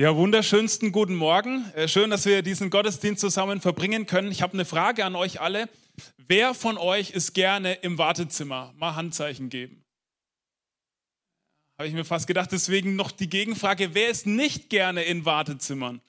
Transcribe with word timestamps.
Ja, 0.00 0.16
wunderschönsten 0.16 0.92
guten 0.92 1.14
Morgen. 1.14 1.70
Äh, 1.74 1.86
schön, 1.86 2.08
dass 2.08 2.24
wir 2.24 2.40
diesen 2.40 2.70
Gottesdienst 2.70 3.20
zusammen 3.20 3.60
verbringen 3.60 4.06
können. 4.06 4.32
Ich 4.32 4.40
habe 4.40 4.54
eine 4.54 4.64
Frage 4.64 5.04
an 5.04 5.14
euch 5.14 5.42
alle. 5.42 5.68
Wer 6.16 6.54
von 6.54 6.78
euch 6.78 7.10
ist 7.10 7.34
gerne 7.34 7.74
im 7.74 7.98
Wartezimmer? 7.98 8.72
Mal 8.78 8.94
Handzeichen 8.94 9.50
geben. 9.50 9.84
Habe 11.76 11.86
ich 11.86 11.92
mir 11.92 12.06
fast 12.06 12.26
gedacht. 12.26 12.50
Deswegen 12.50 12.96
noch 12.96 13.10
die 13.10 13.28
Gegenfrage. 13.28 13.92
Wer 13.92 14.08
ist 14.08 14.26
nicht 14.26 14.70
gerne 14.70 15.02
in 15.02 15.26
Wartezimmern? 15.26 16.00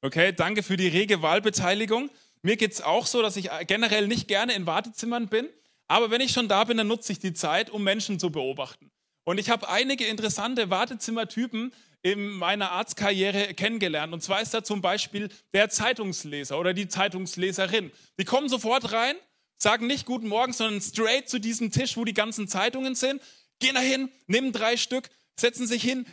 Okay, 0.00 0.32
danke 0.32 0.62
für 0.62 0.78
die 0.78 0.88
rege 0.88 1.20
Wahlbeteiligung. 1.20 2.08
Mir 2.40 2.56
geht 2.56 2.72
es 2.72 2.80
auch 2.80 3.04
so, 3.04 3.20
dass 3.20 3.36
ich 3.36 3.50
generell 3.66 4.08
nicht 4.08 4.26
gerne 4.26 4.54
in 4.54 4.64
Wartezimmern 4.64 5.28
bin. 5.28 5.50
Aber 5.86 6.10
wenn 6.10 6.22
ich 6.22 6.32
schon 6.32 6.48
da 6.48 6.64
bin, 6.64 6.78
dann 6.78 6.88
nutze 6.88 7.12
ich 7.12 7.18
die 7.18 7.34
Zeit, 7.34 7.68
um 7.68 7.84
Menschen 7.84 8.18
zu 8.18 8.32
beobachten. 8.32 8.90
Und 9.24 9.36
ich 9.36 9.50
habe 9.50 9.68
einige 9.68 10.06
interessante 10.06 10.70
Wartezimmertypen 10.70 11.74
in 12.02 12.30
meiner 12.30 12.72
Arztkarriere 12.72 13.54
kennengelernt. 13.54 14.12
Und 14.12 14.22
zwar 14.22 14.40
ist 14.40 14.54
da 14.54 14.62
zum 14.62 14.80
Beispiel 14.80 15.28
der 15.52 15.68
Zeitungsleser 15.68 16.58
oder 16.58 16.74
die 16.74 16.88
Zeitungsleserin. 16.88 17.90
Die 18.18 18.24
kommen 18.24 18.48
sofort 18.48 18.92
rein, 18.92 19.16
sagen 19.58 19.86
nicht 19.86 20.06
Guten 20.06 20.28
Morgen, 20.28 20.52
sondern 20.52 20.80
straight 20.80 21.28
zu 21.28 21.38
diesem 21.38 21.72
Tisch, 21.72 21.96
wo 21.96 22.04
die 22.04 22.14
ganzen 22.14 22.48
Zeitungen 22.48 22.94
sind, 22.94 23.20
gehen 23.58 23.74
da 23.74 23.80
hin, 23.80 24.10
nehmen 24.26 24.52
drei 24.52 24.76
Stück, 24.76 25.10
setzen 25.38 25.66
sich 25.66 25.82
hin, 25.82 26.06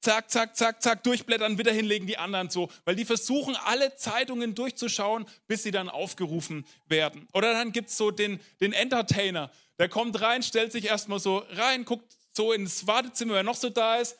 zack, 0.00 0.30
zack, 0.30 0.56
zack, 0.56 0.82
zack, 0.82 1.02
durchblättern, 1.02 1.58
wieder 1.58 1.72
hinlegen 1.72 2.06
die 2.06 2.18
anderen 2.18 2.50
so, 2.50 2.70
weil 2.84 2.94
die 2.94 3.04
versuchen, 3.04 3.56
alle 3.56 3.96
Zeitungen 3.96 4.54
durchzuschauen, 4.54 5.24
bis 5.46 5.62
sie 5.62 5.70
dann 5.70 5.88
aufgerufen 5.88 6.66
werden. 6.86 7.26
Oder 7.32 7.52
dann 7.52 7.72
gibt 7.72 7.88
es 7.88 7.96
so 7.96 8.10
den, 8.10 8.38
den 8.60 8.72
Entertainer, 8.72 9.50
der 9.78 9.88
kommt 9.88 10.20
rein, 10.20 10.42
stellt 10.42 10.72
sich 10.72 10.84
erstmal 10.86 11.18
so 11.18 11.38
rein, 11.50 11.84
guckt 11.84 12.16
so 12.32 12.52
ins 12.52 12.86
Wartezimmer, 12.86 13.34
wer 13.34 13.42
noch 13.42 13.56
so 13.56 13.70
da 13.70 13.96
ist, 13.96 14.16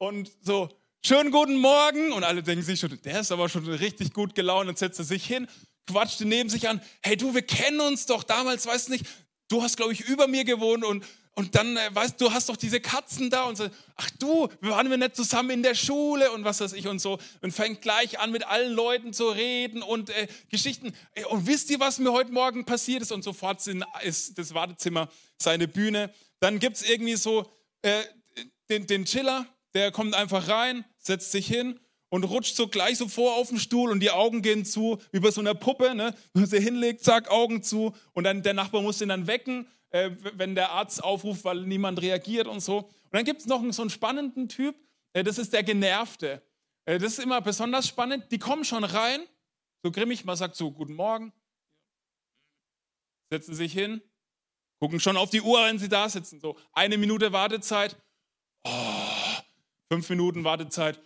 und 0.00 0.32
so, 0.40 0.70
schönen 1.04 1.30
guten 1.30 1.56
Morgen. 1.56 2.12
Und 2.12 2.24
alle 2.24 2.42
denken 2.42 2.64
sich 2.64 2.80
schon, 2.80 2.98
der 3.04 3.20
ist 3.20 3.30
aber 3.30 3.48
schon 3.48 3.66
richtig 3.68 4.12
gut 4.12 4.34
gelaunt 4.34 4.68
und 4.68 4.78
setzt 4.78 4.96
sich 4.96 5.26
hin, 5.26 5.46
quatscht 5.86 6.20
neben 6.22 6.48
sich 6.48 6.68
an. 6.68 6.80
Hey 7.02 7.16
du, 7.16 7.34
wir 7.34 7.42
kennen 7.42 7.80
uns 7.80 8.06
doch 8.06 8.22
damals, 8.22 8.66
weißt 8.66 8.88
du 8.88 8.92
nicht, 8.92 9.06
du 9.48 9.62
hast, 9.62 9.76
glaube 9.76 9.92
ich, 9.92 10.00
über 10.00 10.26
mir 10.26 10.44
gewohnt 10.44 10.84
und, 10.84 11.04
und 11.34 11.54
dann, 11.54 11.76
äh, 11.76 11.94
weißt 11.94 12.18
du, 12.18 12.32
hast 12.32 12.48
doch 12.48 12.56
diese 12.56 12.80
Katzen 12.80 13.28
da 13.28 13.44
und 13.44 13.56
so, 13.56 13.68
ach 13.96 14.10
du, 14.18 14.48
waren 14.62 14.88
wir 14.88 14.96
nicht 14.96 15.16
zusammen 15.16 15.50
in 15.50 15.62
der 15.62 15.74
Schule 15.74 16.32
und 16.32 16.44
was 16.44 16.60
weiß 16.60 16.72
ich 16.72 16.88
und 16.88 16.98
so 16.98 17.18
und 17.42 17.52
fängt 17.52 17.82
gleich 17.82 18.18
an 18.20 18.32
mit 18.32 18.46
allen 18.46 18.72
Leuten 18.72 19.12
zu 19.12 19.28
reden 19.28 19.82
und 19.82 20.08
äh, 20.08 20.28
Geschichten. 20.48 20.94
Und 21.28 21.46
wisst 21.46 21.68
ihr, 21.68 21.78
was 21.78 21.98
mir 21.98 22.12
heute 22.12 22.32
Morgen 22.32 22.64
passiert 22.64 23.02
ist? 23.02 23.12
Und 23.12 23.22
sofort 23.22 23.60
ist 24.02 24.38
das 24.38 24.54
Wartezimmer 24.54 25.10
seine 25.36 25.68
Bühne. 25.68 26.10
Dann 26.38 26.58
gibt 26.58 26.76
es 26.76 26.88
irgendwie 26.88 27.16
so 27.16 27.44
äh, 27.82 28.02
den, 28.70 28.86
den 28.86 29.04
Chiller, 29.04 29.46
der 29.74 29.92
kommt 29.92 30.14
einfach 30.14 30.48
rein, 30.48 30.84
setzt 30.98 31.32
sich 31.32 31.46
hin 31.46 31.78
und 32.08 32.24
rutscht 32.24 32.56
so 32.56 32.68
gleich 32.68 32.98
so 32.98 33.08
vor 33.08 33.36
auf 33.36 33.48
den 33.48 33.58
Stuhl 33.58 33.90
und 33.90 34.00
die 34.00 34.10
Augen 34.10 34.42
gehen 34.42 34.64
zu, 34.64 34.98
wie 35.12 35.20
bei 35.20 35.30
so 35.30 35.40
einer 35.40 35.54
Puppe, 35.54 35.94
ne? 35.94 36.14
Wenn 36.34 36.46
sie 36.46 36.60
hinlegt, 36.60 37.04
zack, 37.04 37.30
Augen 37.30 37.62
zu 37.62 37.94
und 38.12 38.24
dann 38.24 38.42
der 38.42 38.54
Nachbar 38.54 38.82
muss 38.82 39.00
ihn 39.00 39.08
dann 39.08 39.26
wecken, 39.26 39.68
äh, 39.90 40.10
wenn 40.34 40.54
der 40.54 40.70
Arzt 40.72 41.02
aufruft, 41.02 41.44
weil 41.44 41.62
niemand 41.62 42.02
reagiert 42.02 42.46
und 42.46 42.60
so. 42.60 42.78
Und 42.78 43.12
dann 43.12 43.24
gibt 43.24 43.40
es 43.40 43.46
noch 43.46 43.62
so 43.72 43.82
einen 43.82 43.90
spannenden 43.90 44.48
Typ, 44.48 44.76
äh, 45.12 45.22
das 45.22 45.38
ist 45.38 45.52
der 45.52 45.62
Genervte. 45.62 46.42
Äh, 46.84 46.98
das 46.98 47.14
ist 47.14 47.18
immer 47.20 47.40
besonders 47.40 47.86
spannend. 47.86 48.24
Die 48.30 48.38
kommen 48.38 48.64
schon 48.64 48.84
rein, 48.84 49.20
so 49.82 49.90
grimmig, 49.90 50.24
man 50.24 50.36
sagt 50.36 50.56
so, 50.56 50.70
guten 50.70 50.94
Morgen, 50.94 51.32
setzen 53.30 53.54
sich 53.54 53.72
hin, 53.72 54.02
gucken 54.80 54.98
schon 54.98 55.16
auf 55.16 55.30
die 55.30 55.40
Uhr, 55.40 55.64
wenn 55.64 55.78
sie 55.78 55.88
da 55.88 56.08
sitzen, 56.08 56.40
so 56.40 56.56
eine 56.72 56.98
Minute 56.98 57.32
Wartezeit. 57.32 57.96
Oh, 58.64 59.09
Fünf 59.92 60.08
Minuten 60.08 60.44
Wartezeit. 60.44 61.00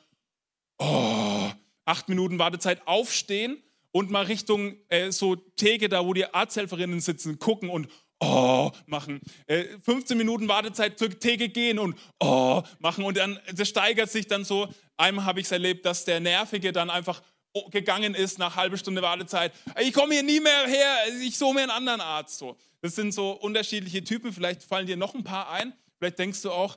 Oh, 0.79 1.51
acht 1.87 2.09
Minuten 2.11 2.39
Wartezeit. 2.39 2.87
Aufstehen 2.87 3.63
und 3.93 4.11
mal 4.11 4.27
Richtung 4.27 4.77
äh, 4.91 5.11
so 5.11 5.37
Theke, 5.37 5.89
da 5.89 6.05
wo 6.05 6.13
die 6.13 6.27
Arzthelferinnen 6.27 7.01
sitzen, 7.01 7.39
gucken 7.39 7.71
und 7.71 7.89
oh 8.21 8.71
machen. 8.85 9.23
Äh, 9.47 9.65
15 9.81 10.19
Minuten 10.19 10.49
Wartezeit 10.49 10.99
zur 10.99 11.19
Theke 11.19 11.49
gehen 11.49 11.79
und 11.79 11.99
oh 12.21 12.63
machen. 12.79 13.05
Und 13.05 13.17
dann, 13.17 13.41
das 13.55 13.71
steigert 13.71 14.11
sich 14.11 14.27
dann 14.27 14.45
so. 14.45 14.69
Einmal 14.99 15.25
habe 15.25 15.41
ich 15.41 15.47
es 15.47 15.53
erlebt, 15.53 15.87
dass 15.87 16.05
der 16.05 16.21
Nervige 16.21 16.71
dann 16.71 16.91
einfach 16.91 17.23
gegangen 17.71 18.15
ist 18.15 18.39
nach 18.39 18.57
halbe 18.57 18.77
Stunde 18.77 19.01
Wartezeit. 19.01 19.55
Ich 19.81 19.95
komme 19.95 20.13
hier 20.13 20.23
nie 20.23 20.41
mehr 20.41 20.67
her, 20.67 20.97
ich 21.23 21.39
suche 21.39 21.55
mir 21.55 21.63
einen 21.63 21.71
anderen 21.71 22.03
Arzt. 22.03 22.37
So. 22.37 22.59
Das 22.83 22.95
sind 22.97 23.15
so 23.15 23.31
unterschiedliche 23.31 24.05
Typen. 24.05 24.35
Vielleicht 24.35 24.63
fallen 24.63 24.87
dir 24.87 24.99
noch 24.99 25.15
ein 25.15 25.25
paar 25.25 25.51
ein. 25.51 25.73
Vielleicht 25.99 26.19
denkst 26.19 26.43
du 26.43 26.51
auch, 26.51 26.77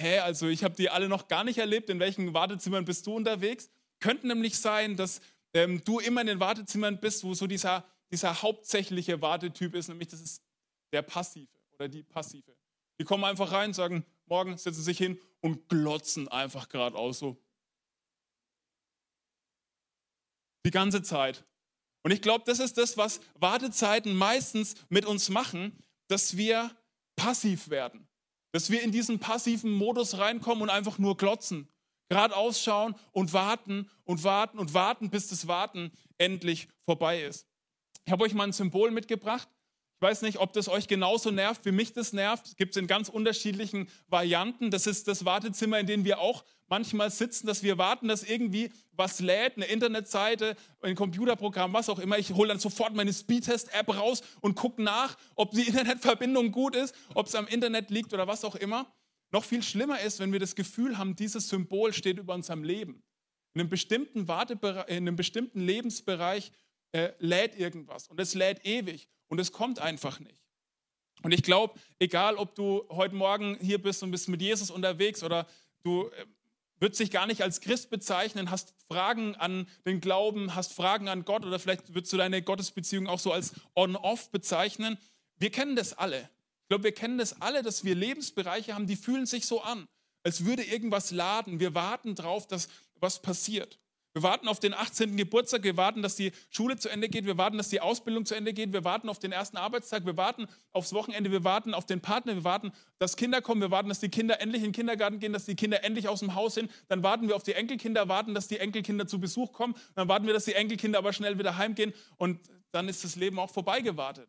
hä, 0.00 0.18
also 0.18 0.48
ich 0.48 0.64
habe 0.64 0.74
die 0.74 0.90
alle 0.90 1.08
noch 1.08 1.28
gar 1.28 1.44
nicht 1.44 1.58
erlebt, 1.58 1.90
in 1.90 2.00
welchen 2.00 2.34
Wartezimmern 2.34 2.84
bist 2.84 3.06
du 3.06 3.14
unterwegs? 3.14 3.70
Könnte 4.00 4.26
nämlich 4.26 4.58
sein, 4.58 4.96
dass 4.96 5.20
ähm, 5.54 5.82
du 5.84 5.98
immer 5.98 6.20
in 6.20 6.28
den 6.28 6.40
Wartezimmern 6.40 7.00
bist, 7.00 7.24
wo 7.24 7.34
so 7.34 7.46
dieser, 7.46 7.84
dieser 8.10 8.42
hauptsächliche 8.42 9.20
Wartetyp 9.20 9.74
ist, 9.74 9.88
nämlich 9.88 10.08
das 10.08 10.20
ist 10.20 10.42
der 10.92 11.02
Passive 11.02 11.48
oder 11.72 11.88
die 11.88 12.02
Passive. 12.02 12.56
Die 13.00 13.04
kommen 13.04 13.24
einfach 13.24 13.52
rein, 13.52 13.72
sagen, 13.72 14.04
morgen 14.26 14.56
setzen 14.56 14.82
sich 14.82 14.98
hin 14.98 15.20
und 15.40 15.68
glotzen 15.68 16.28
einfach 16.28 16.68
geradeaus 16.68 17.18
so. 17.18 17.36
Die 20.64 20.70
ganze 20.70 21.02
Zeit. 21.02 21.44
Und 22.02 22.12
ich 22.12 22.22
glaube, 22.22 22.44
das 22.46 22.58
ist 22.58 22.78
das, 22.78 22.96
was 22.96 23.20
Wartezeiten 23.34 24.14
meistens 24.14 24.74
mit 24.88 25.06
uns 25.06 25.28
machen, 25.28 25.76
dass 26.08 26.36
wir 26.36 26.74
passiv 27.16 27.70
werden. 27.70 28.07
Dass 28.52 28.70
wir 28.70 28.82
in 28.82 28.92
diesen 28.92 29.18
passiven 29.18 29.72
Modus 29.72 30.18
reinkommen 30.18 30.62
und 30.62 30.70
einfach 30.70 30.98
nur 30.98 31.16
glotzen, 31.16 31.68
gerade 32.08 32.36
ausschauen 32.36 32.94
und 33.12 33.32
warten 33.32 33.90
und 34.04 34.24
warten 34.24 34.58
und 34.58 34.74
warten, 34.74 35.10
bis 35.10 35.28
das 35.28 35.46
Warten 35.46 35.92
endlich 36.16 36.68
vorbei 36.84 37.22
ist. 37.22 37.46
Ich 38.06 38.12
habe 38.12 38.24
euch 38.24 38.32
mal 38.32 38.44
ein 38.44 38.52
Symbol 38.52 38.90
mitgebracht. 38.90 39.48
Ich 40.00 40.02
weiß 40.02 40.22
nicht, 40.22 40.38
ob 40.38 40.52
das 40.52 40.68
euch 40.68 40.86
genauso 40.86 41.32
nervt, 41.32 41.64
wie 41.64 41.72
mich 41.72 41.92
das 41.92 42.12
nervt. 42.12 42.56
Gibt 42.56 42.76
es 42.76 42.80
in 42.80 42.86
ganz 42.86 43.08
unterschiedlichen 43.08 43.88
Varianten. 44.06 44.70
Das 44.70 44.86
ist 44.86 45.08
das 45.08 45.24
Wartezimmer, 45.24 45.80
in 45.80 45.88
dem 45.88 46.04
wir 46.04 46.20
auch 46.20 46.44
manchmal 46.68 47.10
sitzen, 47.10 47.48
dass 47.48 47.64
wir 47.64 47.78
warten, 47.78 48.06
dass 48.06 48.22
irgendwie 48.22 48.70
was 48.92 49.18
lädt, 49.18 49.56
eine 49.56 49.64
Internetseite, 49.64 50.54
ein 50.82 50.94
Computerprogramm, 50.94 51.72
was 51.72 51.88
auch 51.88 51.98
immer. 51.98 52.16
Ich 52.16 52.32
hole 52.32 52.46
dann 52.46 52.60
sofort 52.60 52.94
meine 52.94 53.12
Speedtest-App 53.12 53.88
raus 53.88 54.22
und 54.40 54.54
gucke 54.54 54.80
nach, 54.80 55.16
ob 55.34 55.50
die 55.50 55.62
Internetverbindung 55.66 56.52
gut 56.52 56.76
ist, 56.76 56.94
ob 57.14 57.26
es 57.26 57.34
am 57.34 57.48
Internet 57.48 57.90
liegt 57.90 58.14
oder 58.14 58.28
was 58.28 58.44
auch 58.44 58.54
immer. 58.54 58.94
Noch 59.32 59.42
viel 59.42 59.64
schlimmer 59.64 60.00
ist, 60.00 60.20
wenn 60.20 60.30
wir 60.30 60.38
das 60.38 60.54
Gefühl 60.54 60.96
haben, 60.96 61.16
dieses 61.16 61.48
Symbol 61.48 61.92
steht 61.92 62.18
über 62.18 62.34
unserem 62.34 62.62
Leben. 62.62 63.02
In 63.54 63.62
einem 63.62 63.70
bestimmten, 63.70 64.28
Wartebereich, 64.28 64.88
in 64.90 65.08
einem 65.08 65.16
bestimmten 65.16 65.60
Lebensbereich 65.60 66.52
äh, 66.92 67.12
lädt 67.18 67.58
irgendwas 67.58 68.08
und 68.08 68.20
es 68.20 68.34
lädt 68.34 68.64
ewig 68.64 69.08
und 69.28 69.38
es 69.38 69.52
kommt 69.52 69.78
einfach 69.78 70.20
nicht. 70.20 70.42
Und 71.22 71.32
ich 71.32 71.42
glaube, 71.42 71.78
egal 71.98 72.36
ob 72.36 72.54
du 72.54 72.84
heute 72.90 73.14
Morgen 73.14 73.58
hier 73.60 73.82
bist 73.82 74.02
und 74.02 74.10
bist 74.10 74.28
mit 74.28 74.40
Jesus 74.40 74.70
unterwegs 74.70 75.22
oder 75.22 75.46
du 75.82 76.06
äh, 76.08 76.26
würdest 76.80 77.00
dich 77.00 77.10
gar 77.10 77.26
nicht 77.26 77.42
als 77.42 77.60
Christ 77.60 77.90
bezeichnen, 77.90 78.50
hast 78.50 78.74
Fragen 78.86 79.34
an 79.34 79.66
den 79.84 80.00
Glauben, 80.00 80.54
hast 80.54 80.72
Fragen 80.72 81.08
an 81.08 81.24
Gott 81.24 81.44
oder 81.44 81.58
vielleicht 81.58 81.94
würdest 81.94 82.12
du 82.12 82.16
deine 82.16 82.40
Gottesbeziehung 82.42 83.08
auch 83.08 83.18
so 83.18 83.32
als 83.32 83.54
on-off 83.74 84.30
bezeichnen. 84.30 84.96
Wir 85.38 85.50
kennen 85.50 85.76
das 85.76 85.92
alle. 85.92 86.30
Ich 86.62 86.68
glaube, 86.68 86.84
wir 86.84 86.92
kennen 86.92 87.18
das 87.18 87.40
alle, 87.40 87.62
dass 87.62 87.84
wir 87.84 87.94
Lebensbereiche 87.94 88.74
haben, 88.74 88.86
die 88.86 88.96
fühlen 88.96 89.26
sich 89.26 89.46
so 89.46 89.62
an, 89.62 89.88
als 90.22 90.44
würde 90.44 90.62
irgendwas 90.62 91.10
laden. 91.10 91.60
Wir 91.60 91.74
warten 91.74 92.14
drauf, 92.14 92.46
dass 92.46 92.68
was 93.00 93.22
passiert. 93.22 93.78
Wir 94.18 94.24
warten 94.24 94.48
auf 94.48 94.58
den 94.58 94.74
18. 94.74 95.16
Geburtstag, 95.16 95.62
wir 95.62 95.76
warten, 95.76 96.02
dass 96.02 96.16
die 96.16 96.32
Schule 96.50 96.76
zu 96.76 96.88
Ende 96.88 97.08
geht, 97.08 97.24
wir 97.24 97.38
warten, 97.38 97.56
dass 97.56 97.68
die 97.68 97.80
Ausbildung 97.80 98.26
zu 98.26 98.34
Ende 98.34 98.52
geht, 98.52 98.72
wir 98.72 98.82
warten 98.82 99.08
auf 99.08 99.20
den 99.20 99.30
ersten 99.30 99.56
Arbeitstag, 99.56 100.06
wir 100.06 100.16
warten 100.16 100.48
aufs 100.72 100.92
Wochenende, 100.92 101.30
wir 101.30 101.44
warten 101.44 101.72
auf 101.72 101.86
den 101.86 102.00
Partner, 102.00 102.34
wir 102.34 102.42
warten, 102.42 102.72
dass 102.98 103.14
Kinder 103.14 103.40
kommen, 103.40 103.60
wir 103.60 103.70
warten, 103.70 103.88
dass 103.88 104.00
die 104.00 104.08
Kinder 104.08 104.40
endlich 104.40 104.64
in 104.64 104.70
den 104.70 104.74
Kindergarten 104.74 105.20
gehen, 105.20 105.32
dass 105.32 105.44
die 105.44 105.54
Kinder 105.54 105.84
endlich 105.84 106.08
aus 106.08 106.18
dem 106.18 106.34
Haus 106.34 106.54
sind. 106.54 106.68
Dann 106.88 107.04
warten 107.04 107.28
wir 107.28 107.36
auf 107.36 107.44
die 107.44 107.52
Enkelkinder, 107.52 108.08
warten, 108.08 108.34
dass 108.34 108.48
die 108.48 108.58
Enkelkinder 108.58 109.06
zu 109.06 109.20
Besuch 109.20 109.52
kommen. 109.52 109.76
Dann 109.94 110.08
warten 110.08 110.26
wir, 110.26 110.34
dass 110.34 110.46
die 110.46 110.54
Enkelkinder 110.54 110.98
aber 110.98 111.12
schnell 111.12 111.38
wieder 111.38 111.56
heimgehen 111.56 111.94
und 112.16 112.40
dann 112.72 112.88
ist 112.88 113.04
das 113.04 113.14
Leben 113.14 113.38
auch 113.38 113.50
vorbeigewartet. 113.50 114.28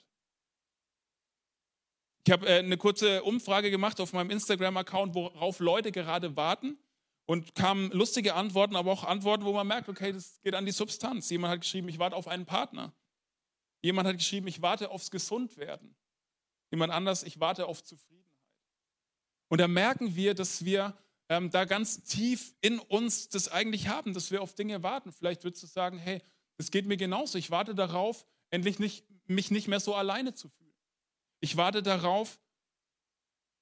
Ich 2.27 2.31
habe 2.31 2.47
äh, 2.47 2.59
eine 2.59 2.77
kurze 2.77 3.23
Umfrage 3.23 3.71
gemacht 3.71 3.99
auf 3.99 4.13
meinem 4.13 4.29
Instagram-Account, 4.29 5.15
worauf 5.15 5.59
Leute 5.59 5.91
gerade 5.91 6.35
warten. 6.35 6.77
Und 7.29 7.53
kamen 7.53 7.91
lustige 7.91 8.33
Antworten, 8.33 8.75
aber 8.75 8.91
auch 8.91 9.03
Antworten, 9.03 9.45
wo 9.45 9.53
man 9.53 9.67
merkt, 9.67 9.87
okay, 9.87 10.11
das 10.11 10.41
geht 10.41 10.55
an 10.55 10.65
die 10.65 10.71
Substanz. 10.71 11.29
Jemand 11.29 11.51
hat 11.53 11.61
geschrieben, 11.61 11.87
ich 11.87 11.99
warte 11.99 12.15
auf 12.15 12.27
einen 12.27 12.47
Partner. 12.47 12.91
Jemand 13.83 14.07
hat 14.07 14.17
geschrieben, 14.17 14.47
ich 14.47 14.63
warte 14.63 14.89
aufs 14.89 15.11
Gesundwerden. 15.11 15.95
Jemand 16.71 16.91
anders, 16.91 17.21
ich 17.21 17.39
warte 17.39 17.67
auf 17.67 17.83
Zufriedenheit. 17.83 18.33
Und 19.47 19.61
da 19.61 19.67
merken 19.67 20.15
wir, 20.15 20.33
dass 20.33 20.65
wir 20.65 20.97
ähm, 21.29 21.51
da 21.51 21.65
ganz 21.65 22.03
tief 22.03 22.55
in 22.61 22.79
uns 22.79 23.29
das 23.29 23.47
eigentlich 23.47 23.89
haben, 23.89 24.15
dass 24.15 24.31
wir 24.31 24.41
auf 24.41 24.55
Dinge 24.55 24.81
warten. 24.81 25.11
Vielleicht 25.11 25.43
würdest 25.43 25.61
du 25.61 25.67
sagen, 25.67 25.99
hey, 25.99 26.23
das 26.57 26.71
geht 26.71 26.87
mir 26.87 26.97
genauso. 26.97 27.37
Ich 27.37 27.51
warte 27.51 27.75
darauf, 27.75 28.25
endlich 28.49 28.79
nicht, 28.79 29.05
mich 29.27 29.51
nicht 29.51 29.67
mehr 29.67 29.79
so 29.79 29.93
alleine 29.93 30.33
zu 30.33 30.49
fühlen. 30.49 30.73
Ich 31.41 31.57
warte 31.57 31.83
darauf, 31.83 32.39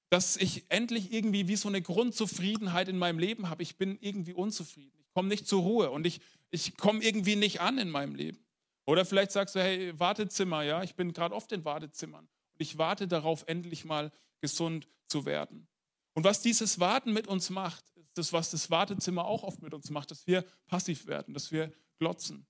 dass 0.09 0.38
ich 0.38 0.65
endlich 0.69 1.12
irgendwie 1.12 1.48
wie 1.48 1.56
so 1.56 1.68
eine 1.68 1.81
Grundzufriedenheit 1.81 2.88
in 2.88 2.98
meinem 2.98 3.19
Leben 3.19 3.50
habe. 3.50 3.63
Ich 3.63 3.77
bin 3.77 3.98
irgendwie 4.00 4.33
unzufrieden. 4.33 4.98
Ich 5.00 5.13
komme 5.13 5.27
nicht 5.27 5.48
zur 5.48 5.62
Ruhe 5.62 5.92
und 5.92 6.07
ich, 6.07 6.21
ich 6.50 6.77
komme 6.77 7.04
irgendwie 7.04 7.36
nicht 7.36 7.59
an 7.62 7.77
in 7.77 7.89
meinem 7.89 8.15
Leben. 8.15 8.39
Oder 8.86 9.06
vielleicht 9.06 9.31
sagst 9.31 9.56
du, 9.56 9.59
hey, 9.59 10.00
Wartezimmer, 10.00 10.63
ja, 10.63 10.81
ich 10.81 10.95
bin 10.95 11.12
gerade 11.12 11.36
oft 11.36 11.51
in 11.51 11.65
Wartezimmern 11.65 12.25
und 12.25 12.62
ich 12.62 12.77
warte 12.77 13.07
darauf, 13.07 13.44
endlich 13.48 13.83
mal 13.83 14.12
gesund 14.39 14.88
zu 15.07 15.25
werden. 15.25 15.68
Und 16.13 16.24
was 16.24 16.42
dieses 16.42 16.80
Warten 16.80 17.12
mit 17.12 17.27
uns 17.27 17.50
macht, 17.50 17.83
ist 17.95 18.18
das, 18.18 18.33
was 18.33 18.50
das 18.50 18.71
Wartezimmer 18.71 19.25
auch 19.25 19.44
oft 19.44 19.62
mit 19.62 19.74
uns 19.74 19.89
macht, 19.89 20.09
dass 20.12 20.25
wir 20.25 20.45
passiv 20.68 21.06
werden, 21.06 21.33
dass 21.33 21.51
wir 21.51 21.71
glotzen 22.00 22.48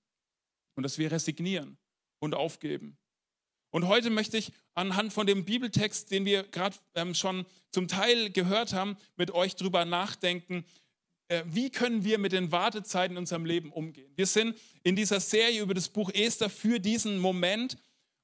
und 0.76 0.84
dass 0.84 0.96
wir 0.96 1.10
resignieren 1.10 1.76
und 2.20 2.34
aufgeben. 2.34 2.96
Und 3.70 3.86
heute 3.86 4.10
möchte 4.10 4.38
ich 4.38 4.52
anhand 4.74 5.12
von 5.12 5.26
dem 5.26 5.44
Bibeltext, 5.44 6.10
den 6.10 6.24
wir 6.24 6.44
gerade 6.44 6.76
ähm, 6.94 7.14
schon 7.14 7.44
zum 7.70 7.88
Teil 7.88 8.30
gehört 8.30 8.72
haben, 8.72 8.96
mit 9.16 9.30
euch 9.30 9.56
drüber 9.56 9.84
nachdenken, 9.84 10.64
äh, 11.28 11.42
wie 11.46 11.70
können 11.70 12.04
wir 12.04 12.18
mit 12.18 12.32
den 12.32 12.50
Wartezeiten 12.50 13.16
in 13.16 13.18
unserem 13.18 13.44
Leben 13.44 13.70
umgehen. 13.70 14.10
Wir 14.16 14.26
sind 14.26 14.56
in 14.82 14.96
dieser 14.96 15.20
Serie 15.20 15.60
über 15.60 15.74
das 15.74 15.88
Buch 15.88 16.10
Esther 16.14 16.48
für 16.48 16.80
diesen 16.80 17.18
Moment 17.18 17.76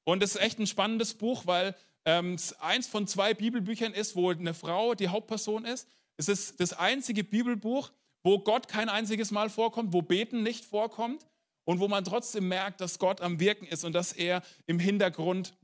und 0.03 0.23
es 0.23 0.35
ist 0.35 0.41
echt 0.41 0.59
ein 0.59 0.67
spannendes 0.67 1.13
Buch, 1.13 1.45
weil 1.45 1.75
ähm, 2.05 2.33
es 2.33 2.53
eins 2.59 2.87
von 2.87 3.07
zwei 3.07 3.33
Bibelbüchern 3.33 3.93
ist, 3.93 4.15
wo 4.15 4.31
eine 4.31 4.53
Frau 4.53 4.95
die 4.95 5.09
Hauptperson 5.09 5.65
ist. 5.65 5.87
Es 6.17 6.27
ist 6.27 6.59
das 6.59 6.73
einzige 6.73 7.23
Bibelbuch, 7.23 7.91
wo 8.23 8.39
Gott 8.39 8.67
kein 8.67 8.89
einziges 8.89 9.29
Mal 9.31 9.49
vorkommt, 9.49 9.93
wo 9.93 10.01
Beten 10.01 10.41
nicht 10.41 10.65
vorkommt 10.65 11.25
und 11.65 11.79
wo 11.79 11.87
man 11.87 12.03
trotzdem 12.03 12.47
merkt, 12.47 12.79
dass 12.79 12.99
Gott 12.99 13.21
am 13.21 13.39
Wirken 13.39 13.65
ist 13.65 13.83
und 13.83 13.93
dass 13.93 14.13
er 14.13 14.41
im 14.67 14.79
Hintergrund 14.79 15.55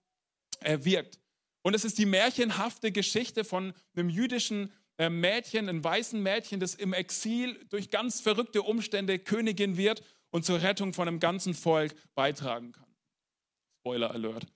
äh, 0.60 0.80
wirkt. 0.82 1.20
Und 1.64 1.76
es 1.76 1.86
ist 1.86 1.98
die 1.98 2.06
märchenhafte 2.06 2.92
Geschichte 2.92 3.44
von 3.44 3.74
einem 3.96 4.10
jüdischen 4.10 4.72
äh, 4.98 5.10
Mädchen, 5.10 5.70
einem 5.70 5.84
weißen 5.84 6.22
Mädchen, 6.22 6.60
das 6.60 6.76
im 6.76 6.94
Exil 6.94 7.66
durch 7.70 7.92
ganz 7.92 8.20
verrückte 8.20 8.64
Umstände 8.64 9.20
Königin 9.20 9.78
wird 9.78 10.04
und 10.32 10.44
zur 10.44 10.62
Rettung 10.62 10.94
von 10.94 11.08
einem 11.08 11.20
ganzen 11.20 11.54
Volk 11.54 11.94
beitragen 12.16 12.72
kann. 12.72 12.88
Spoiler 13.80 14.12
Alert. 14.12 14.48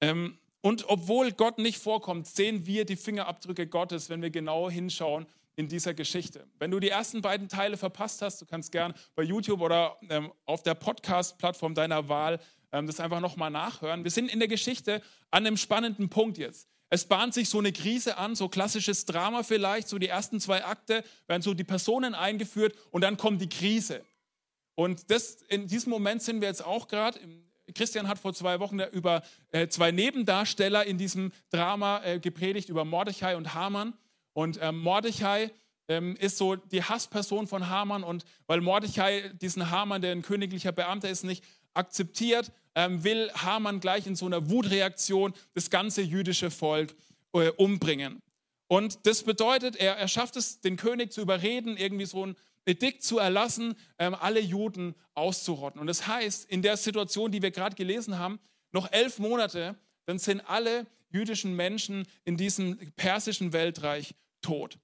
Ähm, 0.00 0.38
und 0.60 0.88
obwohl 0.88 1.30
Gott 1.32 1.58
nicht 1.58 1.78
vorkommt, 1.78 2.26
sehen 2.26 2.66
wir 2.66 2.84
die 2.84 2.96
Fingerabdrücke 2.96 3.66
Gottes, 3.66 4.08
wenn 4.08 4.22
wir 4.22 4.30
genau 4.30 4.70
hinschauen 4.70 5.26
in 5.56 5.68
dieser 5.68 5.94
Geschichte. 5.94 6.46
Wenn 6.58 6.70
du 6.70 6.80
die 6.80 6.88
ersten 6.88 7.22
beiden 7.22 7.48
Teile 7.48 7.76
verpasst 7.76 8.22
hast, 8.22 8.40
du 8.40 8.46
kannst 8.46 8.72
gern 8.72 8.94
bei 9.14 9.22
YouTube 9.22 9.60
oder 9.60 9.96
ähm, 10.08 10.32
auf 10.46 10.62
der 10.62 10.74
Podcast-Plattform 10.74 11.74
deiner 11.74 12.08
Wahl 12.08 12.40
ähm, 12.72 12.86
das 12.86 13.00
einfach 13.00 13.20
nochmal 13.20 13.50
nachhören. 13.50 14.04
Wir 14.04 14.10
sind 14.10 14.32
in 14.32 14.40
der 14.40 14.48
Geschichte 14.48 15.00
an 15.30 15.46
einem 15.46 15.56
spannenden 15.56 16.08
Punkt 16.10 16.38
jetzt. 16.38 16.68
Es 16.90 17.06
bahnt 17.06 17.34
sich 17.34 17.48
so 17.48 17.58
eine 17.58 17.72
Krise 17.72 18.18
an, 18.18 18.34
so 18.34 18.48
klassisches 18.48 19.06
Drama 19.06 19.42
vielleicht, 19.42 19.88
so 19.88 19.98
die 19.98 20.08
ersten 20.08 20.40
zwei 20.40 20.64
Akte 20.64 21.02
werden 21.26 21.42
so 21.42 21.54
die 21.54 21.64
Personen 21.64 22.14
eingeführt 22.14 22.76
und 22.90 23.02
dann 23.02 23.16
kommt 23.16 23.40
die 23.40 23.48
Krise. 23.48 24.04
Und 24.74 25.10
das, 25.10 25.42
in 25.48 25.66
diesem 25.66 25.90
Moment 25.90 26.22
sind 26.22 26.40
wir 26.40 26.48
jetzt 26.48 26.64
auch 26.64 26.88
gerade 26.88 27.18
Christian 27.74 28.08
hat 28.08 28.18
vor 28.18 28.34
zwei 28.34 28.60
Wochen 28.60 28.80
über 28.80 29.22
äh, 29.50 29.68
zwei 29.68 29.90
Nebendarsteller 29.90 30.84
in 30.84 30.98
diesem 30.98 31.32
Drama 31.50 32.02
äh, 32.04 32.20
gepredigt, 32.20 32.68
über 32.68 32.84
Mordechai 32.84 33.36
und 33.36 33.54
Haman. 33.54 33.94
Und 34.34 34.58
ähm, 34.60 34.78
Mordechai 34.78 35.50
ähm, 35.88 36.16
ist 36.16 36.36
so 36.36 36.56
die 36.56 36.82
Hassperson 36.82 37.46
von 37.46 37.68
Haman. 37.68 38.04
Und 38.04 38.24
weil 38.46 38.60
Mordechai 38.60 39.30
diesen 39.40 39.70
Haman, 39.70 40.02
der 40.02 40.12
ein 40.12 40.22
königlicher 40.22 40.72
Beamter 40.72 41.08
ist, 41.08 41.24
nicht 41.24 41.44
akzeptiert, 41.72 42.52
ähm, 42.74 43.02
will 43.04 43.30
Haman 43.34 43.80
gleich 43.80 44.06
in 44.06 44.16
so 44.16 44.26
einer 44.26 44.50
Wutreaktion 44.50 45.32
das 45.54 45.70
ganze 45.70 46.02
jüdische 46.02 46.50
Volk 46.50 46.94
äh, 47.32 47.48
umbringen. 47.50 48.20
Und 48.66 49.06
das 49.06 49.22
bedeutet, 49.22 49.76
er, 49.76 49.96
er 49.96 50.08
schafft 50.08 50.36
es, 50.36 50.60
den 50.60 50.76
König 50.76 51.12
zu 51.12 51.20
überreden, 51.20 51.76
irgendwie 51.76 52.06
so 52.06 52.26
ein 52.26 52.36
Edikt 52.66 53.02
zu 53.02 53.18
erlassen, 53.18 53.74
ähm, 53.98 54.14
alle 54.14 54.40
Juden 54.40 54.94
auszurotten. 55.14 55.80
Und 55.80 55.86
das 55.86 56.06
heißt, 56.06 56.50
in 56.50 56.62
der 56.62 56.76
Situation, 56.76 57.30
die 57.30 57.42
wir 57.42 57.50
gerade 57.50 57.76
gelesen 57.76 58.18
haben, 58.18 58.40
noch 58.72 58.90
elf 58.90 59.18
Monate, 59.18 59.76
dann 60.06 60.18
sind 60.18 60.40
alle 60.40 60.86
jüdischen 61.10 61.54
Menschen 61.54 62.06
in 62.24 62.36
diesem 62.36 62.76
persischen 62.96 63.52
Weltreich 63.52 64.14
tot. 64.42 64.78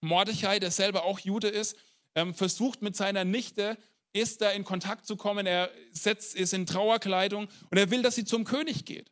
Mordechai, 0.00 0.58
der 0.58 0.70
selber 0.70 1.04
auch 1.04 1.18
Jude 1.18 1.48
ist, 1.48 1.76
ähm, 2.14 2.34
versucht 2.34 2.82
mit 2.82 2.96
seiner 2.96 3.24
Nichte 3.24 3.76
Esther 4.12 4.54
in 4.54 4.64
Kontakt 4.64 5.06
zu 5.06 5.16
kommen. 5.16 5.46
Er 5.46 5.70
setzt, 5.92 6.34
ist 6.34 6.54
in 6.54 6.66
Trauerkleidung 6.66 7.48
und 7.70 7.78
er 7.78 7.90
will, 7.90 8.02
dass 8.02 8.14
sie 8.14 8.24
zum 8.24 8.44
König 8.44 8.84
geht. 8.84 9.10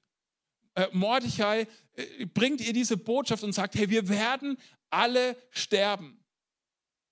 Äh, 0.75 0.89
Mordechai 0.93 1.67
äh, 1.95 2.27
bringt 2.27 2.61
ihr 2.61 2.73
diese 2.73 2.97
Botschaft 2.97 3.43
und 3.43 3.53
sagt, 3.53 3.75
hey, 3.75 3.91
wir 3.91 4.09
werden 4.09 4.59
alle 4.91 5.37
sterben. 5.51 6.23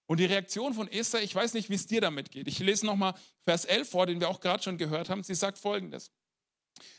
Und 0.06 0.20
die 0.20 0.26
Reaktion 0.26 0.74
von 0.74 0.86
Esther, 0.88 1.22
ich 1.22 1.34
weiß 1.34 1.54
nicht, 1.54 1.70
wie 1.70 1.74
es 1.74 1.86
dir 1.86 2.00
damit 2.00 2.30
geht. 2.30 2.46
Ich 2.46 2.58
lese 2.58 2.84
nochmal 2.84 3.14
Vers 3.40 3.64
11 3.64 3.88
vor, 3.88 4.06
den 4.06 4.20
wir 4.20 4.28
auch 4.28 4.40
gerade 4.40 4.62
schon 4.62 4.76
gehört 4.76 5.08
haben. 5.08 5.22
Sie 5.22 5.34
sagt 5.34 5.58
folgendes. 5.58 6.10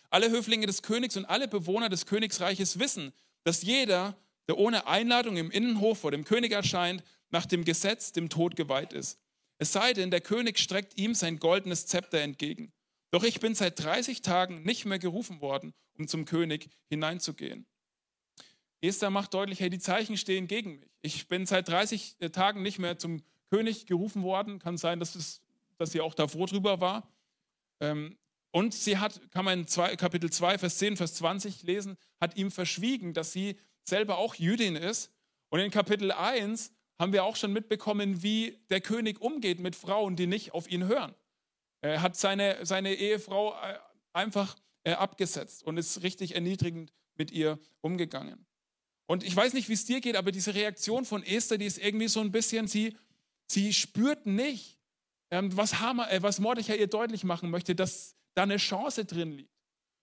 Alle 0.09 0.29
Höflinge 0.29 0.67
des 0.67 0.81
Königs 0.81 1.17
und 1.17 1.25
alle 1.25 1.47
Bewohner 1.47 1.89
des 1.89 2.05
Königsreiches 2.05 2.79
wissen, 2.79 3.13
dass 3.43 3.63
jeder, 3.63 4.17
der 4.47 4.57
ohne 4.57 4.87
Einladung 4.87 5.37
im 5.37 5.51
Innenhof 5.51 5.99
vor 5.99 6.11
dem 6.11 6.23
König 6.23 6.51
erscheint, 6.51 7.03
nach 7.29 7.45
dem 7.45 7.65
Gesetz 7.65 8.11
dem 8.11 8.29
Tod 8.29 8.55
geweiht 8.55 8.93
ist. 8.93 9.19
Es 9.57 9.71
sei 9.71 9.93
denn, 9.93 10.11
der 10.11 10.21
König 10.21 10.59
streckt 10.59 10.97
ihm 10.97 11.13
sein 11.13 11.39
goldenes 11.39 11.85
Zepter 11.87 12.19
entgegen. 12.19 12.71
Doch 13.11 13.23
ich 13.23 13.39
bin 13.39 13.55
seit 13.55 13.81
30 13.81 14.21
Tagen 14.21 14.63
nicht 14.63 14.85
mehr 14.85 14.99
gerufen 14.99 15.41
worden, 15.41 15.73
um 15.97 16.07
zum 16.07 16.25
König 16.25 16.69
hineinzugehen. 16.89 17.65
Esther 18.81 19.09
macht 19.09 19.33
deutlich, 19.33 19.59
hey, 19.59 19.69
die 19.69 19.79
Zeichen 19.79 20.17
stehen 20.17 20.47
gegen 20.47 20.79
mich. 20.79 20.89
Ich 21.01 21.27
bin 21.27 21.45
seit 21.45 21.67
30 21.67 22.17
äh, 22.19 22.29
Tagen 22.29 22.61
nicht 22.61 22.79
mehr 22.79 22.97
zum 22.97 23.23
König 23.49 23.85
gerufen 23.85 24.23
worden. 24.23 24.59
Kann 24.59 24.77
sein, 24.77 24.99
dass, 24.99 25.15
es, 25.15 25.41
dass 25.77 25.91
sie 25.91 26.01
auch 26.01 26.13
davor 26.13 26.47
drüber 26.47 26.81
war. 26.81 27.09
Ähm, 27.79 28.17
und 28.55 28.73
sie 28.73 28.99
hat, 28.99 29.19
kann 29.31 29.43
man 29.43 29.59
in 29.59 29.67
zwei, 29.67 29.97
Kapitel 29.97 30.31
2, 30.31 30.59
Vers 30.59 30.77
10, 30.77 30.95
Vers 30.95 31.15
20 31.15 31.63
lesen, 31.63 31.97
hat 32.21 32.37
ihm 32.37 32.51
verschwiegen, 32.51 33.13
dass 33.13 33.33
sie 33.33 33.59
selber 33.83 34.17
auch 34.17 34.35
Jüdin 34.35 34.77
ist. 34.77 35.11
Und 35.49 35.59
in 35.59 35.71
Kapitel 35.71 36.09
1 36.13 36.71
haben 36.97 37.11
wir 37.11 37.25
auch 37.25 37.35
schon 37.35 37.51
mitbekommen, 37.51 38.23
wie 38.23 38.57
der 38.69 38.79
König 38.79 39.19
umgeht 39.19 39.59
mit 39.59 39.75
Frauen, 39.75 40.15
die 40.15 40.25
nicht 40.25 40.53
auf 40.53 40.71
ihn 40.71 40.87
hören. 40.87 41.13
Er 41.81 42.01
hat 42.01 42.15
seine, 42.15 42.65
seine 42.65 42.93
Ehefrau 42.93 43.61
äh, 43.61 43.77
einfach 44.13 44.55
äh, 44.85 44.93
abgesetzt 44.93 45.61
und 45.63 45.77
ist 45.77 46.01
richtig 46.01 46.33
erniedrigend 46.35 46.93
mit 47.15 47.31
ihr 47.31 47.59
umgegangen. 47.81 48.45
Und 49.05 49.25
ich 49.25 49.35
weiß 49.35 49.51
nicht, 49.51 49.67
wie 49.67 49.73
es 49.73 49.83
dir 49.83 49.99
geht, 49.99 50.15
aber 50.15 50.31
diese 50.31 50.55
Reaktion 50.55 51.03
von 51.03 51.23
Esther, 51.23 51.57
die 51.57 51.65
ist 51.65 51.77
irgendwie 51.77 52.07
so 52.07 52.21
ein 52.21 52.31
bisschen, 52.31 52.69
sie, 52.69 52.95
sie 53.47 53.73
spürt 53.73 54.25
nicht, 54.25 54.79
ähm, 55.29 55.57
was, 55.57 55.81
Hammer, 55.81 56.09
äh, 56.09 56.23
was 56.23 56.39
Mordechai 56.39 56.77
ihr 56.77 56.87
deutlich 56.87 57.25
machen 57.25 57.49
möchte, 57.49 57.75
dass 57.75 58.14
da 58.35 58.43
eine 58.43 58.57
Chance 58.57 59.05
drin 59.05 59.31
liegt. 59.31 59.51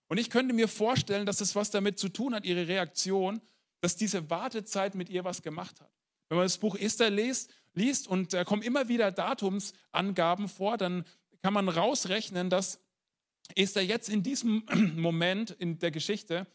Und 0.09 0.17
ich 0.17 0.29
könnte 0.29 0.53
mir 0.53 0.67
vorstellen, 0.67 1.25
dass 1.25 1.41
es 1.41 1.55
was 1.55 1.71
damit 1.71 1.97
zu 1.97 2.09
tun 2.09 2.35
hat, 2.35 2.45
ihre 2.45 2.67
Reaktion, 2.67 3.41
dass 3.81 3.95
diese 3.95 4.29
Wartezeit 4.29 4.95
mit 4.95 5.09
ihr 5.09 5.23
was 5.23 5.41
gemacht 5.41 5.79
hat. 5.81 5.91
Wenn 6.29 6.37
man 6.37 6.45
das 6.45 6.57
Buch 6.57 6.75
Esther 6.75 7.09
liest, 7.09 7.51
liest 7.73 8.07
und 8.07 8.33
da 8.33 8.43
kommen 8.43 8.61
immer 8.61 8.87
wieder 8.87 9.11
Datumsangaben 9.11 10.49
vor, 10.49 10.77
dann 10.77 11.05
kann 11.41 11.53
man 11.53 11.69
rausrechnen, 11.69 12.49
dass 12.49 12.79
Esther 13.55 13.83
jetzt 13.83 14.09
in 14.09 14.23
diesem 14.23 14.63
Moment 14.95 15.51
in 15.51 15.79
der 15.79 15.91
Geschichte 15.91 16.47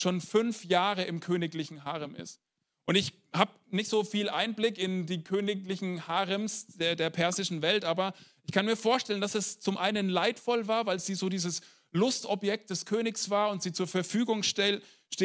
schon 0.00 0.20
fünf 0.20 0.64
Jahre 0.64 1.04
im 1.04 1.20
königlichen 1.20 1.84
Harem 1.84 2.14
ist. 2.14 2.40
Und 2.86 2.94
ich 2.94 3.12
habe 3.34 3.50
nicht 3.70 3.90
so 3.90 4.02
viel 4.02 4.30
Einblick 4.30 4.78
in 4.78 5.06
die 5.06 5.22
königlichen 5.22 6.08
Harems 6.08 6.68
der, 6.68 6.96
der, 6.96 7.10
persischen 7.10 7.60
Welt, 7.60 7.84
aber 7.84 8.14
ich 8.48 8.54
kann 8.54 8.64
mir 8.64 8.76
vorstellen, 8.76 9.20
dass 9.20 9.34
es 9.34 9.60
zum 9.60 9.76
einen 9.76 10.08
leidvoll 10.08 10.66
war, 10.68 10.86
weil 10.86 10.98
sie 10.98 11.14
so 11.14 11.28
dieses 11.28 11.60
Lustobjekt 11.92 12.70
des 12.70 12.86
Königs 12.86 13.28
war 13.28 13.50
und 13.50 13.62
sie 13.62 13.74
zur 13.74 13.86
Verfügung 13.86 14.42
stehen 14.42 14.80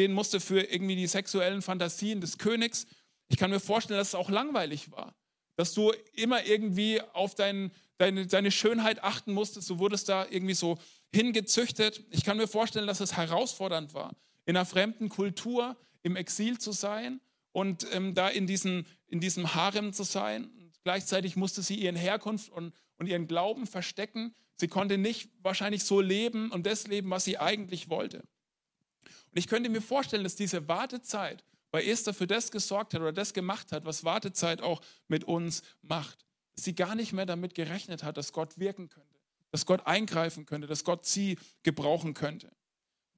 musste 0.08 0.40
für 0.40 0.60
irgendwie 0.60 0.94
die 0.94 1.06
sexuellen 1.06 1.62
Fantasien 1.62 2.20
des 2.20 2.36
Königs. 2.36 2.86
Ich 3.28 3.38
kann 3.38 3.50
mir 3.50 3.60
vorstellen, 3.60 3.96
dass 3.96 4.08
es 4.08 4.14
auch 4.14 4.28
langweilig 4.28 4.90
war, 4.90 5.14
dass 5.56 5.72
du 5.72 5.94
immer 6.12 6.44
irgendwie 6.44 7.00
auf 7.00 7.34
dein, 7.34 7.70
deine, 7.96 8.26
deine 8.26 8.50
Schönheit 8.50 9.02
achten 9.02 9.32
musstest. 9.32 9.70
Du 9.70 9.78
wurdest 9.78 10.10
da 10.10 10.26
irgendwie 10.28 10.52
so 10.52 10.76
hingezüchtet. 11.10 12.04
Ich 12.10 12.24
kann 12.24 12.36
mir 12.36 12.46
vorstellen, 12.46 12.86
dass 12.86 13.00
es 13.00 13.16
herausfordernd 13.16 13.94
war 13.94 14.14
in 14.44 14.54
einer 14.54 14.66
fremden 14.66 15.08
Kultur 15.08 15.78
im 16.02 16.16
Exil 16.16 16.58
zu 16.58 16.72
sein 16.72 17.22
und 17.52 17.86
ähm, 17.92 18.12
da 18.12 18.28
in, 18.28 18.46
diesen, 18.46 18.86
in 19.06 19.20
diesem 19.20 19.54
Harem 19.54 19.94
zu 19.94 20.02
sein. 20.02 20.44
Und 20.44 20.64
Gleichzeitig 20.84 21.36
musste 21.36 21.62
sie 21.62 21.76
ihren 21.76 21.96
Herkunft 21.96 22.50
und, 22.50 22.74
und 22.98 23.06
ihren 23.06 23.26
Glauben 23.26 23.66
verstecken. 23.66 24.34
Sie 24.56 24.68
konnte 24.68 24.98
nicht 24.98 25.30
wahrscheinlich 25.42 25.84
so 25.84 26.00
leben 26.00 26.50
und 26.50 26.66
das 26.66 26.86
leben, 26.86 27.10
was 27.10 27.24
sie 27.24 27.38
eigentlich 27.38 27.88
wollte. 27.88 28.18
Und 28.18 29.38
ich 29.38 29.48
könnte 29.48 29.68
mir 29.68 29.82
vorstellen, 29.82 30.24
dass 30.24 30.36
diese 30.36 30.68
Wartezeit 30.68 31.44
bei 31.70 31.84
Esther 31.84 32.14
für 32.14 32.28
das 32.28 32.52
gesorgt 32.52 32.94
hat 32.94 33.00
oder 33.00 33.12
das 33.12 33.34
gemacht 33.34 33.72
hat, 33.72 33.84
was 33.84 34.04
Wartezeit 34.04 34.62
auch 34.62 34.80
mit 35.08 35.24
uns 35.24 35.62
macht. 35.82 36.24
Dass 36.54 36.64
sie 36.64 36.74
gar 36.74 36.94
nicht 36.94 37.12
mehr 37.12 37.26
damit 37.26 37.54
gerechnet 37.56 38.04
hat, 38.04 38.16
dass 38.16 38.32
Gott 38.32 38.58
wirken 38.58 38.88
könnte, 38.88 39.18
dass 39.50 39.66
Gott 39.66 39.84
eingreifen 39.86 40.46
könnte, 40.46 40.68
dass 40.68 40.84
Gott 40.84 41.04
sie 41.04 41.36
gebrauchen 41.64 42.14
könnte. 42.14 42.52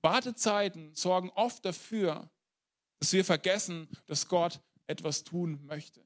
Wartezeiten 0.00 0.94
sorgen 0.94 1.30
oft 1.34 1.66
dafür, 1.66 2.30
dass 2.98 3.12
wir 3.12 3.24
vergessen, 3.24 3.88
dass 4.06 4.28
Gott 4.28 4.60
etwas 4.86 5.24
tun 5.24 5.60
möchte. 5.66 6.02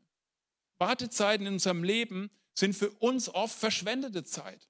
Wartezeiten 0.78 1.46
in 1.46 1.52
unserem 1.52 1.84
Leben 1.84 2.30
sind 2.54 2.74
für 2.74 2.90
uns 2.90 3.28
oft 3.28 3.58
verschwendete 3.58 4.24
Zeit. 4.24 4.68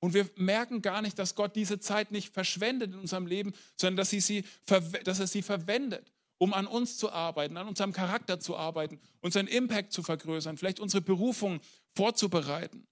Und 0.00 0.14
wir 0.14 0.28
merken 0.36 0.80
gar 0.80 1.02
nicht, 1.02 1.18
dass 1.18 1.34
Gott 1.34 1.54
diese 1.54 1.78
Zeit 1.78 2.10
nicht 2.10 2.32
verschwendet 2.32 2.92
in 2.92 3.00
unserem 3.00 3.26
Leben, 3.26 3.52
sondern 3.76 3.98
dass, 3.98 4.10
sie 4.10 4.44
dass 4.66 5.20
er 5.20 5.26
sie 5.26 5.42
verwendet, 5.42 6.10
um 6.38 6.54
an 6.54 6.66
uns 6.66 6.96
zu 6.96 7.12
arbeiten, 7.12 7.58
an 7.58 7.68
unserem 7.68 7.92
Charakter 7.92 8.40
zu 8.40 8.56
arbeiten, 8.56 8.98
unseren 9.20 9.46
Impact 9.46 9.92
zu 9.92 10.02
vergrößern, 10.02 10.56
vielleicht 10.56 10.80
unsere 10.80 11.02
Berufung 11.02 11.60
vorzubereiten. 11.94 12.86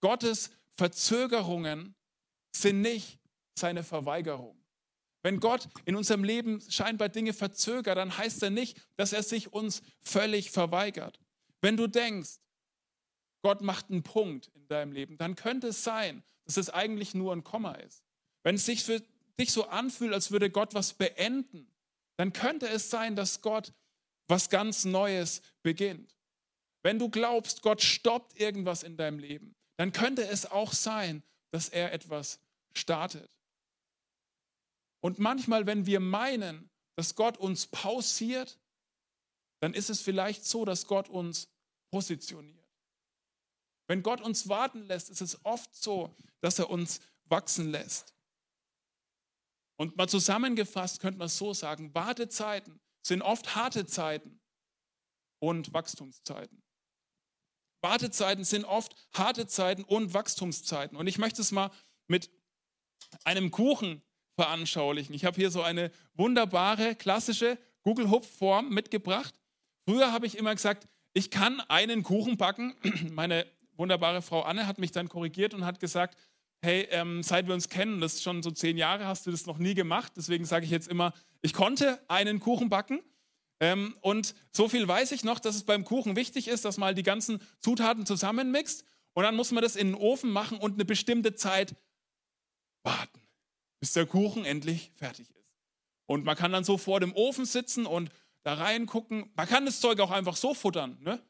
Gottes 0.00 0.50
Verzögerungen 0.76 1.94
sind 2.54 2.80
nicht 2.82 3.18
seine 3.58 3.82
Verweigerung. 3.82 4.56
Wenn 5.22 5.40
Gott 5.40 5.68
in 5.84 5.96
unserem 5.96 6.24
Leben 6.24 6.62
scheinbar 6.70 7.08
Dinge 7.10 7.32
verzögert, 7.32 7.98
dann 7.98 8.16
heißt 8.16 8.42
er 8.42 8.50
nicht, 8.50 8.80
dass 8.96 9.12
er 9.12 9.22
sich 9.22 9.52
uns 9.52 9.82
völlig 10.00 10.50
verweigert. 10.50 11.20
Wenn 11.60 11.76
du 11.76 11.86
denkst, 11.86 12.38
Gott 13.42 13.60
macht 13.62 13.90
einen 13.90 14.02
Punkt 14.02 14.50
in 14.54 14.66
deinem 14.68 14.92
Leben, 14.92 15.16
dann 15.18 15.34
könnte 15.34 15.68
es 15.68 15.84
sein, 15.84 16.22
dass 16.44 16.56
es 16.56 16.70
eigentlich 16.70 17.14
nur 17.14 17.32
ein 17.32 17.44
Komma 17.44 17.74
ist. 17.74 18.04
Wenn 18.42 18.56
es 18.56 18.66
sich 18.66 18.84
für 18.84 19.02
dich 19.38 19.52
so 19.52 19.66
anfühlt, 19.66 20.12
als 20.12 20.30
würde 20.30 20.50
Gott 20.50 20.74
was 20.74 20.94
beenden, 20.94 21.70
dann 22.16 22.32
könnte 22.32 22.68
es 22.68 22.90
sein, 22.90 23.16
dass 23.16 23.40
Gott 23.40 23.72
was 24.28 24.50
ganz 24.50 24.84
Neues 24.84 25.42
beginnt. 25.62 26.14
Wenn 26.82 26.98
du 26.98 27.08
glaubst, 27.08 27.62
Gott 27.62 27.82
stoppt 27.82 28.38
irgendwas 28.38 28.82
in 28.82 28.96
deinem 28.96 29.18
Leben, 29.18 29.54
dann 29.76 29.92
könnte 29.92 30.26
es 30.26 30.46
auch 30.50 30.72
sein, 30.72 31.22
dass 31.50 31.68
er 31.68 31.92
etwas 31.92 32.40
startet. 32.74 33.30
Und 35.00 35.18
manchmal, 35.18 35.66
wenn 35.66 35.86
wir 35.86 36.00
meinen, 36.00 36.70
dass 36.96 37.14
Gott 37.14 37.38
uns 37.38 37.66
pausiert, 37.66 38.58
dann 39.60 39.74
ist 39.74 39.90
es 39.90 40.00
vielleicht 40.00 40.44
so, 40.44 40.64
dass 40.64 40.86
Gott 40.86 41.08
uns 41.08 41.49
positioniert. 41.90 42.66
Wenn 43.86 44.02
Gott 44.02 44.20
uns 44.20 44.48
warten 44.48 44.86
lässt, 44.86 45.10
ist 45.10 45.20
es 45.20 45.44
oft 45.44 45.74
so, 45.74 46.14
dass 46.40 46.58
er 46.58 46.70
uns 46.70 47.00
wachsen 47.24 47.70
lässt. 47.70 48.14
Und 49.76 49.96
mal 49.96 50.08
zusammengefasst 50.08 51.00
könnte 51.00 51.18
man 51.18 51.26
es 51.26 51.38
so 51.38 51.52
sagen, 51.54 51.94
Wartezeiten 51.94 52.80
sind 53.02 53.22
oft 53.22 53.54
harte 53.54 53.86
Zeiten 53.86 54.40
und 55.40 55.72
Wachstumszeiten. 55.72 56.62
Wartezeiten 57.82 58.44
sind 58.44 58.64
oft 58.64 58.94
harte 59.14 59.46
Zeiten 59.46 59.84
und 59.84 60.12
Wachstumszeiten. 60.12 60.96
Und 60.96 61.06
ich 61.06 61.18
möchte 61.18 61.40
es 61.40 61.50
mal 61.50 61.70
mit 62.08 62.30
einem 63.24 63.50
Kuchen 63.50 64.02
veranschaulichen. 64.36 65.14
Ich 65.14 65.24
habe 65.24 65.36
hier 65.36 65.50
so 65.50 65.62
eine 65.62 65.90
wunderbare, 66.14 66.94
klassische 66.94 67.58
Google-Hupf-Form 67.82 68.68
mitgebracht. 68.68 69.34
Früher 69.88 70.12
habe 70.12 70.26
ich 70.26 70.36
immer 70.36 70.54
gesagt, 70.54 70.88
ich 71.12 71.30
kann 71.30 71.60
einen 71.68 72.02
Kuchen 72.02 72.36
backen. 72.36 72.74
Meine 73.12 73.46
wunderbare 73.76 74.22
Frau 74.22 74.42
Anne 74.42 74.66
hat 74.66 74.78
mich 74.78 74.92
dann 74.92 75.08
korrigiert 75.08 75.54
und 75.54 75.64
hat 75.64 75.80
gesagt, 75.80 76.16
hey, 76.62 76.86
ähm, 76.90 77.22
seit 77.22 77.46
wir 77.46 77.54
uns 77.54 77.68
kennen, 77.68 78.00
das 78.00 78.14
ist 78.14 78.22
schon 78.22 78.42
so 78.42 78.50
zehn 78.50 78.76
Jahre, 78.76 79.06
hast 79.06 79.26
du 79.26 79.30
das 79.30 79.46
noch 79.46 79.58
nie 79.58 79.74
gemacht. 79.74 80.12
Deswegen 80.16 80.44
sage 80.44 80.64
ich 80.64 80.70
jetzt 80.70 80.88
immer, 80.88 81.12
ich 81.42 81.54
konnte 81.54 82.00
einen 82.08 82.40
Kuchen 82.40 82.68
backen. 82.68 83.00
Ähm, 83.60 83.96
und 84.00 84.34
so 84.52 84.68
viel 84.68 84.86
weiß 84.86 85.12
ich 85.12 85.24
noch, 85.24 85.38
dass 85.38 85.54
es 85.54 85.64
beim 85.64 85.84
Kuchen 85.84 86.16
wichtig 86.16 86.48
ist, 86.48 86.64
dass 86.64 86.78
man 86.78 86.94
die 86.94 87.02
ganzen 87.02 87.40
Zutaten 87.60 88.06
zusammenmixt. 88.06 88.84
Und 89.12 89.24
dann 89.24 89.36
muss 89.36 89.50
man 89.50 89.62
das 89.62 89.76
in 89.76 89.88
den 89.88 89.96
Ofen 89.96 90.30
machen 90.30 90.58
und 90.58 90.74
eine 90.74 90.84
bestimmte 90.84 91.34
Zeit 91.34 91.74
warten, 92.82 93.20
bis 93.80 93.92
der 93.92 94.06
Kuchen 94.06 94.44
endlich 94.44 94.92
fertig 94.94 95.28
ist. 95.30 95.40
Und 96.06 96.24
man 96.24 96.36
kann 96.36 96.52
dann 96.52 96.64
so 96.64 96.78
vor 96.78 97.00
dem 97.00 97.14
Ofen 97.14 97.44
sitzen 97.44 97.86
und 97.86 98.10
da 98.42 98.54
reingucken. 98.54 99.30
Man 99.34 99.48
kann 99.48 99.66
das 99.66 99.80
Zeug 99.80 100.00
auch 100.00 100.10
einfach 100.10 100.36
so 100.36 100.54
futtern. 100.54 100.98
Ne? 101.00 101.22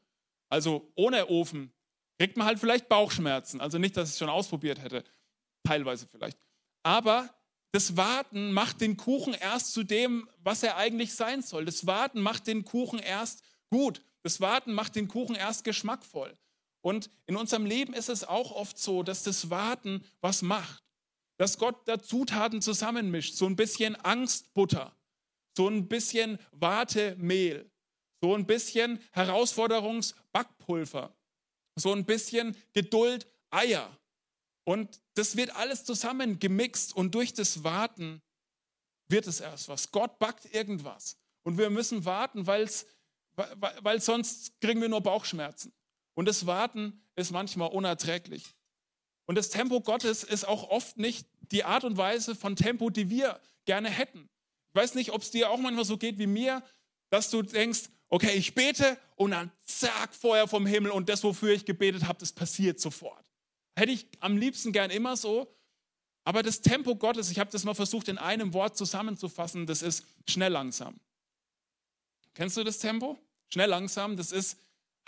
Also 0.49 0.91
ohne 0.95 1.29
Ofen 1.29 1.73
kriegt 2.19 2.37
man 2.37 2.47
halt 2.47 2.59
vielleicht 2.59 2.89
Bauchschmerzen. 2.89 3.61
Also 3.61 3.77
nicht, 3.77 3.97
dass 3.97 4.09
ich 4.09 4.13
es 4.13 4.19
schon 4.19 4.29
ausprobiert 4.29 4.81
hätte, 4.81 5.03
teilweise 5.63 6.07
vielleicht. 6.07 6.37
Aber 6.83 7.29
das 7.71 7.95
Warten 7.95 8.51
macht 8.51 8.81
den 8.81 8.97
Kuchen 8.97 9.33
erst 9.33 9.73
zu 9.73 9.83
dem, 9.83 10.29
was 10.43 10.61
er 10.61 10.77
eigentlich 10.77 11.13
sein 11.13 11.41
soll. 11.41 11.65
Das 11.65 11.87
Warten 11.87 12.21
macht 12.21 12.47
den 12.47 12.65
Kuchen 12.65 12.99
erst 12.99 13.43
gut. 13.69 14.01
Das 14.23 14.41
Warten 14.41 14.73
macht 14.73 14.95
den 14.95 15.07
Kuchen 15.07 15.35
erst 15.35 15.63
geschmackvoll. 15.63 16.37
Und 16.81 17.09
in 17.27 17.37
unserem 17.37 17.65
Leben 17.65 17.93
ist 17.93 18.09
es 18.09 18.23
auch 18.23 18.51
oft 18.51 18.77
so, 18.77 19.03
dass 19.03 19.23
das 19.23 19.49
Warten 19.49 20.03
was 20.19 20.41
macht. 20.41 20.83
Dass 21.37 21.57
Gott 21.57 21.87
da 21.87 22.01
Zutaten 22.01 22.61
zusammenmischt. 22.61 23.35
So 23.35 23.45
ein 23.45 23.55
bisschen 23.55 23.95
Angstbutter, 23.95 24.95
so 25.55 25.67
ein 25.67 25.87
bisschen 25.87 26.39
Wartemehl, 26.51 27.69
so 28.21 28.35
ein 28.35 28.45
bisschen 28.45 28.99
Herausforderungsbackpulver 29.11 31.15
so 31.75 31.93
ein 31.93 32.05
bisschen 32.05 32.55
Geduld, 32.73 33.25
Eier. 33.49 33.97
Und 34.63 35.01
das 35.15 35.35
wird 35.35 35.55
alles 35.55 35.83
zusammen 35.83 36.39
gemixt 36.39 36.95
und 36.95 37.15
durch 37.15 37.33
das 37.33 37.63
Warten 37.63 38.21
wird 39.07 39.27
es 39.27 39.39
erst 39.39 39.67
was. 39.67 39.91
Gott 39.91 40.19
backt 40.19 40.53
irgendwas. 40.53 41.17
Und 41.43 41.57
wir 41.57 41.69
müssen 41.69 42.05
warten, 42.05 42.47
weil's, 42.47 42.85
weil 43.35 43.99
sonst 43.99 44.59
kriegen 44.61 44.81
wir 44.81 44.89
nur 44.89 45.01
Bauchschmerzen. 45.01 45.73
Und 46.13 46.25
das 46.25 46.45
Warten 46.45 47.03
ist 47.15 47.31
manchmal 47.31 47.69
unerträglich. 47.69 48.53
Und 49.25 49.35
das 49.35 49.49
Tempo 49.49 49.81
Gottes 49.81 50.23
ist 50.23 50.47
auch 50.47 50.69
oft 50.69 50.97
nicht 50.97 51.27
die 51.51 51.63
Art 51.63 51.83
und 51.83 51.97
Weise 51.97 52.35
von 52.35 52.55
Tempo, 52.55 52.89
die 52.89 53.09
wir 53.09 53.39
gerne 53.65 53.89
hätten. 53.89 54.29
Ich 54.73 54.79
weiß 54.79 54.95
nicht, 54.95 55.11
ob 55.11 55.21
es 55.21 55.31
dir 55.31 55.49
auch 55.49 55.57
manchmal 55.57 55.85
so 55.85 55.97
geht 55.97 56.17
wie 56.17 56.27
mir, 56.27 56.63
dass 57.09 57.29
du 57.29 57.41
denkst, 57.41 57.89
okay, 58.07 58.33
ich 58.33 58.55
bete 58.55 58.97
und 59.15 59.31
dann 59.31 59.51
zack, 59.65 60.13
Feuer 60.13 60.47
vom 60.47 60.65
Himmel 60.65 60.91
und 60.91 61.09
das, 61.09 61.23
wofür 61.23 61.53
ich 61.53 61.65
gebetet 61.65 62.07
habe, 62.07 62.19
das 62.19 62.31
passiert 62.31 62.79
sofort. 62.79 63.25
Hätte 63.75 63.91
ich 63.91 64.07
am 64.19 64.37
liebsten 64.37 64.71
gern 64.71 64.91
immer 64.91 65.17
so, 65.17 65.53
aber 66.23 66.43
das 66.43 66.61
Tempo 66.61 66.95
Gottes, 66.95 67.31
ich 67.31 67.39
habe 67.39 67.51
das 67.51 67.63
mal 67.63 67.73
versucht 67.73 68.07
in 68.07 68.17
einem 68.17 68.53
Wort 68.53 68.77
zusammenzufassen, 68.77 69.65
das 69.65 69.81
ist 69.81 70.05
schnell 70.29 70.51
langsam. 70.51 70.99
Kennst 72.33 72.57
du 72.57 72.63
das 72.63 72.79
Tempo? 72.79 73.17
Schnell 73.51 73.69
langsam, 73.69 74.15
das 74.15 74.31
ist 74.31 74.57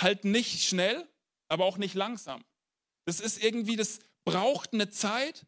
halt 0.02 0.26
nicht 0.26 0.64
schnell, 0.64 1.08
aber 1.48 1.66
auch 1.66 1.78
nicht 1.78 1.94
langsam. 1.94 2.44
Das 3.06 3.20
ist 3.20 3.42
irgendwie, 3.42 3.76
das 3.76 4.00
braucht 4.26 4.74
eine 4.74 4.90
Zeit 4.90 5.46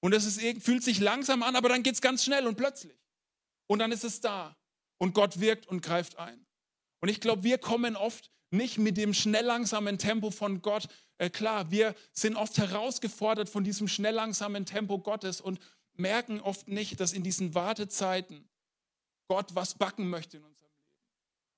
und 0.00 0.12
es 0.12 0.38
fühlt 0.60 0.82
sich 0.82 1.00
langsam 1.00 1.42
an, 1.42 1.56
aber 1.56 1.68
dann 1.68 1.82
geht 1.82 1.94
es 1.94 2.00
ganz 2.00 2.24
schnell 2.24 2.46
und 2.46 2.56
plötzlich. 2.56 3.01
Und 3.66 3.78
dann 3.78 3.92
ist 3.92 4.04
es 4.04 4.20
da 4.20 4.56
und 4.98 5.14
Gott 5.14 5.40
wirkt 5.40 5.66
und 5.66 5.82
greift 5.82 6.18
ein. 6.18 6.46
Und 7.00 7.08
ich 7.08 7.20
glaube, 7.20 7.42
wir 7.42 7.58
kommen 7.58 7.96
oft 7.96 8.30
nicht 8.50 8.78
mit 8.78 8.96
dem 8.96 9.14
schnell 9.14 9.44
langsamen 9.44 9.98
Tempo 9.98 10.30
von 10.30 10.62
Gott 10.62 10.88
äh, 11.18 11.30
klar. 11.30 11.70
Wir 11.70 11.94
sind 12.12 12.36
oft 12.36 12.58
herausgefordert 12.58 13.48
von 13.48 13.64
diesem 13.64 13.88
schnell 13.88 14.14
langsamen 14.14 14.66
Tempo 14.66 14.98
Gottes 14.98 15.40
und 15.40 15.60
merken 15.94 16.40
oft 16.40 16.68
nicht, 16.68 17.00
dass 17.00 17.12
in 17.12 17.22
diesen 17.22 17.54
Wartezeiten 17.54 18.48
Gott 19.28 19.54
was 19.54 19.74
backen 19.74 20.10
möchte 20.10 20.38
in 20.38 20.44
unserem 20.44 20.70
Leben. 20.72 20.90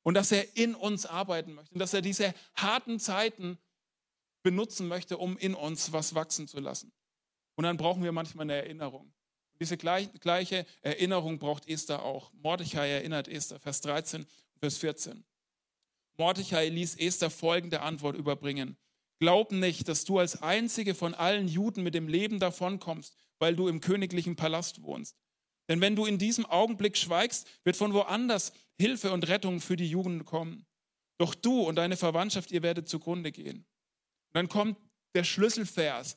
Und 0.03 0.15
dass 0.15 0.33
er 0.33 0.57
in 0.57 0.75
uns 0.75 1.07
arbeiten 1.07 1.55
möchte. 1.55 1.73
Und 1.73 1.81
dass 1.81 1.95
er 1.95 2.03
diese 2.03 2.35
harten 2.55 3.01
Zeiten 3.01 3.59
benutzen 4.43 4.87
möchte, 4.87 5.17
um 5.17 5.39
in 5.39 5.55
uns 5.55 5.93
was 5.93 6.15
wachsen 6.15 6.47
zu 6.47 6.61
lassen. 6.61 6.93
Und 7.57 7.65
dann 7.65 7.77
brauchen 7.77 8.03
wir 8.03 8.13
manchmal 8.13 8.45
eine 8.45 8.57
Erinnerung. 8.57 9.14
Diese 9.61 9.77
gleiche 9.77 10.67
Erinnerung 10.83 11.39
braucht 11.39 11.69
Esther 11.69 12.03
auch. 12.03 12.33
Mordechai 12.35 12.91
erinnert 12.91 13.29
Esther, 13.29 13.61
Vers 13.61 13.81
13, 13.83 14.27
Vers 14.59 14.79
14. 14.79 15.25
Mordechai 16.17 16.69
ließ 16.69 16.97
Esther 16.97 17.31
folgende 17.31 17.83
Antwort 17.83 18.17
überbringen. 18.17 18.77
Glaub 19.21 19.53
nicht, 19.53 19.89
dass 19.89 20.05
du 20.05 20.19
als 20.19 20.43
einzige 20.43 20.95
von 20.95 21.15
allen 21.15 21.49
Juden 21.49 21.83
mit 21.83 21.95
dem 21.95 22.09
Leben 22.09 22.41
davonkommst, 22.41 23.17
weil 23.39 23.57
du 23.57 23.69
im 23.69 23.81
königlichen 23.81 24.37
Palast 24.37 24.83
wohnst. 24.83 25.17
Denn 25.69 25.81
wenn 25.81 25.97
du 25.97 26.05
in 26.05 26.19
diesem 26.19 26.45
Augenblick 26.47 26.97
schweigst, 26.97 27.47
wird 27.65 27.77
von 27.77 27.95
woanders 27.95 28.53
Hilfe 28.79 29.13
und 29.13 29.29
Rettung 29.29 29.61
für 29.61 29.77
die 29.77 29.89
Jugend 29.89 30.25
kommen. 30.27 30.67
Doch 31.17 31.35
du 31.35 31.61
und 31.63 31.77
deine 31.77 31.97
Verwandtschaft, 31.97 32.51
ihr 32.51 32.63
werdet 32.63 32.89
zugrunde 32.89 33.33
gehen. 33.33 33.59
Und 33.59 34.35
dann 34.35 34.49
kommt 34.49 34.79
der 35.15 35.25
Schlüsselvers, 35.25 36.17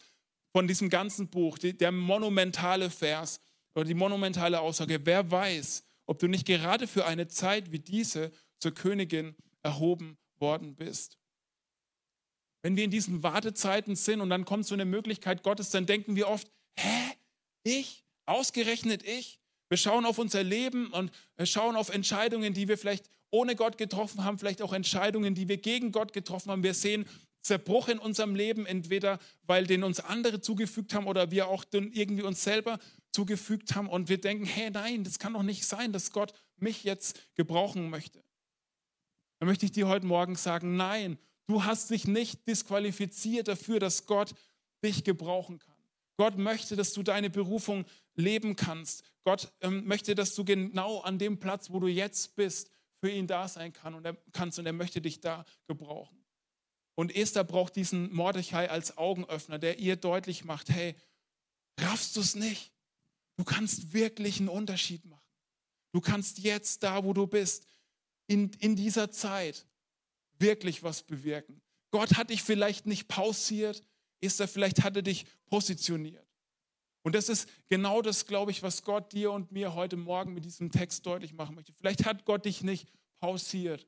von 0.57 0.67
diesem 0.67 0.89
ganzen 0.89 1.27
Buch, 1.27 1.59
der 1.59 1.91
monumentale 1.91 2.89
Vers 2.89 3.39
oder 3.75 3.85
die 3.85 3.93
monumentale 3.93 4.59
Aussage, 4.59 5.05
wer 5.05 5.29
weiß, 5.29 5.83
ob 6.07 6.17
du 6.17 6.27
nicht 6.27 6.47
gerade 6.47 6.87
für 6.87 7.05
eine 7.05 7.27
Zeit 7.27 7.71
wie 7.71 7.77
diese 7.77 8.31
zur 8.57 8.73
Königin 8.73 9.35
erhoben 9.61 10.17
worden 10.39 10.75
bist. 10.75 11.19
Wenn 12.63 12.75
wir 12.75 12.83
in 12.85 12.89
diesen 12.89 13.21
Wartezeiten 13.21 13.95
sind 13.95 14.19
und 14.19 14.31
dann 14.31 14.45
kommt 14.45 14.65
so 14.65 14.73
eine 14.73 14.85
Möglichkeit 14.85 15.43
Gottes, 15.43 15.69
dann 15.69 15.85
denken 15.85 16.15
wir 16.15 16.27
oft, 16.27 16.51
hä, 16.75 17.13
ich, 17.61 18.03
ausgerechnet 18.25 19.03
ich. 19.03 19.39
Wir 19.69 19.77
schauen 19.77 20.07
auf 20.07 20.17
unser 20.17 20.41
Leben 20.41 20.87
und 20.87 21.11
wir 21.35 21.45
schauen 21.45 21.75
auf 21.75 21.89
Entscheidungen, 21.89 22.55
die 22.55 22.67
wir 22.67 22.79
vielleicht 22.79 23.11
ohne 23.29 23.55
Gott 23.55 23.77
getroffen 23.77 24.23
haben, 24.23 24.39
vielleicht 24.39 24.63
auch 24.63 24.73
Entscheidungen, 24.73 25.35
die 25.35 25.49
wir 25.49 25.57
gegen 25.57 25.91
Gott 25.91 26.13
getroffen 26.13 26.49
haben. 26.49 26.63
Wir 26.63 26.73
sehen 26.73 27.05
Zerbruch 27.41 27.87
in 27.87 27.99
unserem 27.99 28.35
Leben, 28.35 28.65
entweder 28.65 29.19
weil 29.43 29.65
den 29.65 29.83
uns 29.83 29.99
andere 29.99 30.41
zugefügt 30.41 30.93
haben 30.93 31.07
oder 31.07 31.31
wir 31.31 31.47
auch 31.47 31.65
irgendwie 31.71 32.23
uns 32.23 32.43
selber 32.43 32.79
zugefügt 33.11 33.75
haben 33.75 33.87
und 33.87 34.09
wir 34.09 34.19
denken, 34.19 34.45
hey, 34.45 34.69
nein, 34.69 35.03
das 35.03 35.19
kann 35.19 35.33
doch 35.33 35.43
nicht 35.43 35.65
sein, 35.65 35.93
dass 35.93 36.11
Gott 36.11 36.33
mich 36.57 36.83
jetzt 36.83 37.19
gebrauchen 37.35 37.89
möchte. 37.89 38.23
Dann 39.39 39.47
möchte 39.47 39.65
ich 39.65 39.71
dir 39.71 39.87
heute 39.87 40.05
Morgen 40.05 40.35
sagen, 40.35 40.75
nein, 40.77 41.17
du 41.47 41.63
hast 41.63 41.89
dich 41.89 42.07
nicht 42.07 42.47
disqualifiziert 42.47 43.47
dafür, 43.47 43.79
dass 43.79 44.05
Gott 44.05 44.33
dich 44.83 45.03
gebrauchen 45.03 45.59
kann. 45.59 45.75
Gott 46.17 46.37
möchte, 46.37 46.75
dass 46.75 46.93
du 46.93 47.03
deine 47.03 47.29
Berufung 47.29 47.85
leben 48.15 48.55
kannst. 48.55 49.03
Gott 49.23 49.51
ähm, 49.61 49.85
möchte, 49.85 50.15
dass 50.15 50.33
du 50.35 50.43
genau 50.43 51.01
an 51.01 51.19
dem 51.19 51.39
Platz, 51.39 51.69
wo 51.69 51.79
du 51.79 51.87
jetzt 51.87 52.35
bist, 52.35 52.71
für 52.99 53.11
ihn 53.11 53.27
da 53.27 53.47
sein 53.47 53.73
kann 53.73 53.93
und 53.93 54.05
er, 54.05 54.17
kannst 54.31 54.57
und 54.57 54.65
er 54.65 54.73
möchte 54.73 55.01
dich 55.01 55.21
da 55.21 55.45
gebrauchen. 55.67 56.16
Und 56.97 57.15
Esther 57.15 57.43
braucht 57.43 57.75
diesen 57.75 58.11
Mordechai 58.11 58.71
als 58.71 58.97
Augenöffner, 58.97 59.59
der 59.59 59.77
ihr 59.77 59.97
deutlich 59.97 60.45
macht, 60.45 60.71
hey, 60.71 60.95
raffst 61.79 62.15
du 62.15 62.21
es 62.21 62.33
nicht? 62.33 62.73
Du 63.35 63.43
kannst 63.43 63.93
wirklich 63.93 64.39
einen 64.39 64.49
Unterschied 64.49 65.05
machen. 65.05 65.21
Du 65.91 66.01
kannst 66.01 66.39
jetzt 66.39 66.81
da, 66.81 67.03
wo 67.03 67.13
du 67.13 67.27
bist, 67.27 67.67
in, 68.25 68.49
in 68.57 68.75
dieser 68.75 69.11
Zeit 69.11 69.67
wirklich 70.39 70.81
was 70.81 71.03
bewirken. 71.03 71.61
Gott 71.91 72.17
hat 72.17 72.31
dich 72.31 72.41
vielleicht 72.41 72.87
nicht 72.87 73.07
pausiert, 73.07 73.83
Esther, 74.19 74.47
vielleicht 74.47 74.83
hat 74.83 74.95
er 74.95 75.03
dich 75.03 75.27
positioniert. 75.45 76.25
Und 77.03 77.13
das 77.13 77.29
ist 77.29 77.47
genau 77.67 78.01
das, 78.01 78.25
glaube 78.25 78.49
ich, 78.49 78.63
was 78.63 78.81
Gott 78.81 79.13
dir 79.13 79.31
und 79.31 79.51
mir 79.51 79.75
heute 79.75 79.97
Morgen 79.97 80.33
mit 80.33 80.45
diesem 80.45 80.71
Text 80.71 81.05
deutlich 81.05 81.33
machen 81.33 81.53
möchte. 81.53 81.73
Vielleicht 81.73 82.05
hat 82.05 82.25
Gott 82.25 82.45
dich 82.45 82.63
nicht 82.63 82.89
pausiert, 83.19 83.85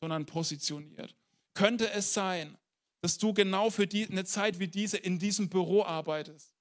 sondern 0.00 0.26
positioniert. 0.26 1.16
Könnte 1.54 1.90
es 1.90 2.14
sein, 2.14 2.56
dass 3.02 3.18
du 3.18 3.34
genau 3.34 3.70
für 3.70 3.86
die, 3.86 4.08
eine 4.08 4.24
Zeit 4.24 4.58
wie 4.58 4.68
diese 4.68 4.96
in 4.96 5.18
diesem 5.18 5.48
Büro 5.48 5.82
arbeitest? 5.82 6.54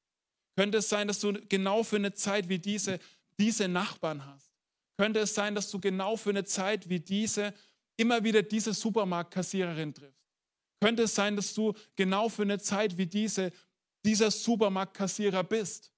Könnte 0.58 0.80
es 0.80 0.90
sein, 0.90 1.08
dass 1.08 1.20
du 1.20 1.34
genau 1.48 1.84
für 1.84 1.96
eine 1.96 2.14
Zeit 2.14 2.50
wie 2.50 2.60
diese 2.60 3.00
diese 3.40 3.68
Nachbarn 3.68 4.26
hast? 4.26 4.52
Könnte 4.98 5.20
es 5.20 5.34
sein, 5.34 5.56
dass 5.56 5.72
du 5.72 5.80
genau 5.80 6.18
für 6.18 6.30
eine 6.32 6.44
Zeit 6.44 6.90
wie 6.90 7.00
diese 7.00 7.54
immer 7.98 8.24
wieder 8.24 8.44
diese 8.44 8.74
Supermarktkassiererin 8.74 9.94
triffst? 9.94 10.22
Könnte 10.82 11.04
es 11.04 11.16
sein, 11.16 11.36
dass 11.36 11.54
du 11.54 11.74
genau 11.96 12.28
für 12.30 12.42
eine 12.42 12.60
Zeit 12.60 12.98
wie 12.98 13.06
diese 13.06 13.52
dieser 14.04 14.32
Supermarktkassierer 14.32 15.44
bist? 15.44 15.92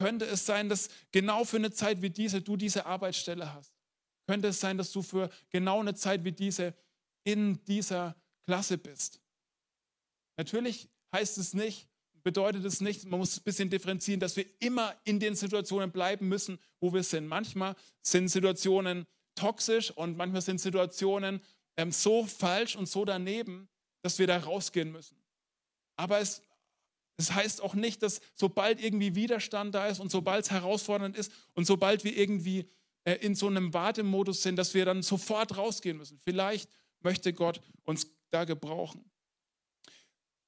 Könnte 0.00 0.26
es 0.26 0.46
sein, 0.46 0.68
dass 0.68 0.88
genau 1.10 1.44
für 1.44 1.56
eine 1.56 1.72
Zeit 1.72 2.00
wie 2.02 2.10
diese 2.10 2.40
du 2.40 2.56
diese 2.56 2.86
Arbeitsstelle 2.86 3.52
hast? 3.52 3.72
Könnte 4.28 4.48
es 4.48 4.60
sein, 4.60 4.78
dass 4.78 4.92
du 4.92 5.02
für 5.02 5.28
genau 5.50 5.80
eine 5.80 5.94
Zeit 5.94 6.24
wie 6.24 6.32
diese 6.32 6.74
in 7.24 7.64
dieser 7.64 8.14
Klasse 8.48 8.78
bist? 8.78 9.20
Natürlich 10.38 10.88
heißt 11.12 11.36
es 11.36 11.52
nicht, 11.52 11.86
bedeutet 12.22 12.64
es 12.64 12.80
nicht, 12.80 13.04
man 13.04 13.20
muss 13.20 13.36
ein 13.36 13.42
bisschen 13.42 13.68
differenzieren, 13.68 14.20
dass 14.20 14.36
wir 14.36 14.46
immer 14.60 14.96
in 15.04 15.20
den 15.20 15.36
Situationen 15.36 15.92
bleiben 15.92 16.28
müssen, 16.28 16.58
wo 16.80 16.94
wir 16.94 17.02
sind. 17.02 17.26
Manchmal 17.26 17.76
sind 18.00 18.28
Situationen 18.28 19.06
toxisch 19.34 19.90
und 19.90 20.16
manchmal 20.16 20.40
sind 20.40 20.62
Situationen 20.62 21.42
ähm, 21.76 21.92
so 21.92 22.24
falsch 22.24 22.74
und 22.74 22.88
so 22.88 23.04
daneben, 23.04 23.68
dass 24.00 24.18
wir 24.18 24.26
da 24.26 24.38
rausgehen 24.38 24.92
müssen. 24.92 25.22
Aber 25.96 26.18
es, 26.18 26.40
es 27.18 27.32
heißt 27.32 27.60
auch 27.60 27.74
nicht, 27.74 28.02
dass 28.02 28.22
sobald 28.34 28.82
irgendwie 28.82 29.14
Widerstand 29.14 29.74
da 29.74 29.88
ist 29.88 30.00
und 30.00 30.10
sobald 30.10 30.46
es 30.46 30.50
herausfordernd 30.50 31.18
ist 31.18 31.30
und 31.52 31.66
sobald 31.66 32.02
wir 32.02 32.16
irgendwie 32.16 32.70
äh, 33.04 33.16
in 33.16 33.34
so 33.34 33.46
einem 33.46 33.74
Wartemodus 33.74 34.42
sind, 34.42 34.56
dass 34.56 34.72
wir 34.72 34.86
dann 34.86 35.02
sofort 35.02 35.58
rausgehen 35.58 35.98
müssen. 35.98 36.18
Vielleicht 36.24 36.70
möchte 37.02 37.34
Gott 37.34 37.60
uns 37.84 38.17
da 38.30 38.44
gebrauchen. 38.44 39.10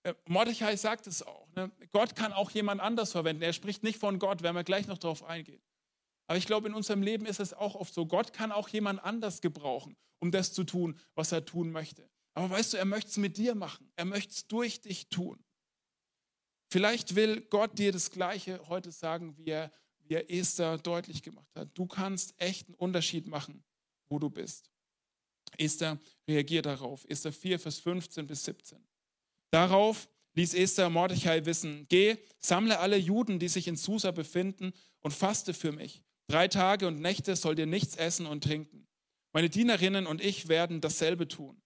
Äh, 0.02 0.14
Mordechai 0.26 0.76
sagt 0.76 1.06
es 1.06 1.22
auch. 1.22 1.48
Ne? 1.54 1.70
Gott 1.92 2.16
kann 2.16 2.32
auch 2.32 2.50
jemand 2.50 2.80
anders 2.80 3.12
verwenden. 3.12 3.42
Er 3.42 3.52
spricht 3.52 3.82
nicht 3.82 3.98
von 3.98 4.18
Gott, 4.18 4.42
werden 4.42 4.56
wir 4.56 4.64
gleich 4.64 4.86
noch 4.86 4.98
darauf 4.98 5.24
eingehen. 5.24 5.62
Aber 6.26 6.38
ich 6.38 6.46
glaube, 6.46 6.68
in 6.68 6.74
unserem 6.74 7.02
Leben 7.02 7.26
ist 7.26 7.40
es 7.40 7.52
auch 7.52 7.74
oft 7.74 7.92
so. 7.92 8.06
Gott 8.06 8.32
kann 8.32 8.52
auch 8.52 8.68
jemand 8.68 9.02
anders 9.02 9.40
gebrauchen, 9.40 9.96
um 10.20 10.30
das 10.30 10.52
zu 10.52 10.64
tun, 10.64 10.98
was 11.14 11.32
er 11.32 11.44
tun 11.44 11.72
möchte. 11.72 12.08
Aber 12.34 12.50
weißt 12.50 12.72
du, 12.72 12.76
er 12.76 12.84
möchte 12.84 13.10
es 13.10 13.16
mit 13.16 13.36
dir 13.36 13.54
machen. 13.54 13.90
Er 13.96 14.04
möchte 14.04 14.32
es 14.32 14.46
durch 14.46 14.80
dich 14.80 15.08
tun. 15.08 15.42
Vielleicht 16.72 17.16
will 17.16 17.40
Gott 17.40 17.76
dir 17.78 17.90
das 17.90 18.12
Gleiche 18.12 18.60
heute 18.68 18.92
sagen, 18.92 19.36
wie 19.36 19.50
er, 19.50 19.72
wie 19.98 20.14
er 20.14 20.30
Esther 20.30 20.78
deutlich 20.78 21.22
gemacht 21.22 21.50
hat. 21.56 21.68
Du 21.74 21.86
kannst 21.86 22.40
echt 22.40 22.68
einen 22.68 22.76
Unterschied 22.76 23.26
machen, 23.26 23.64
wo 24.08 24.20
du 24.20 24.30
bist. 24.30 24.70
Esther 25.60 25.98
reagiert 26.28 26.66
darauf. 26.66 27.04
Esther 27.08 27.32
4, 27.32 27.58
Vers 27.58 27.78
15 27.78 28.26
bis 28.26 28.44
17. 28.44 28.78
Darauf 29.50 30.08
ließ 30.34 30.54
Esther 30.54 30.90
Mordechai 30.90 31.44
wissen, 31.44 31.86
geh, 31.88 32.16
sammle 32.38 32.78
alle 32.78 32.96
Juden, 32.96 33.38
die 33.38 33.48
sich 33.48 33.68
in 33.68 33.76
Susa 33.76 34.10
befinden, 34.10 34.72
und 35.00 35.12
faste 35.12 35.54
für 35.54 35.72
mich. 35.72 36.02
Drei 36.28 36.46
Tage 36.46 36.86
und 36.86 37.00
Nächte 37.00 37.34
soll 37.34 37.54
dir 37.54 37.66
nichts 37.66 37.96
essen 37.96 38.26
und 38.26 38.44
trinken. 38.44 38.86
Meine 39.32 39.48
Dienerinnen 39.48 40.06
und 40.06 40.22
ich 40.22 40.48
werden 40.48 40.80
dasselbe 40.80 41.26
tun. 41.26 41.60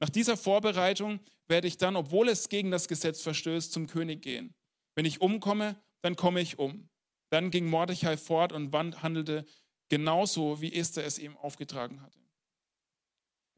Nach 0.00 0.08
dieser 0.08 0.36
Vorbereitung 0.36 1.20
werde 1.48 1.68
ich 1.68 1.76
dann, 1.76 1.96
obwohl 1.96 2.28
es 2.28 2.48
gegen 2.48 2.70
das 2.70 2.88
Gesetz 2.88 3.20
verstößt, 3.20 3.72
zum 3.72 3.86
König 3.86 4.22
gehen. 4.22 4.54
Wenn 4.94 5.04
ich 5.04 5.20
umkomme, 5.20 5.76
dann 6.02 6.16
komme 6.16 6.40
ich 6.40 6.58
um. 6.58 6.88
Dann 7.30 7.50
ging 7.50 7.66
Mordechai 7.66 8.16
fort 8.16 8.52
und 8.52 8.74
handelte 8.74 9.44
genauso, 9.88 10.60
wie 10.60 10.72
Esther 10.72 11.04
es 11.04 11.18
ihm 11.18 11.36
aufgetragen 11.36 12.00
hatte. 12.02 12.18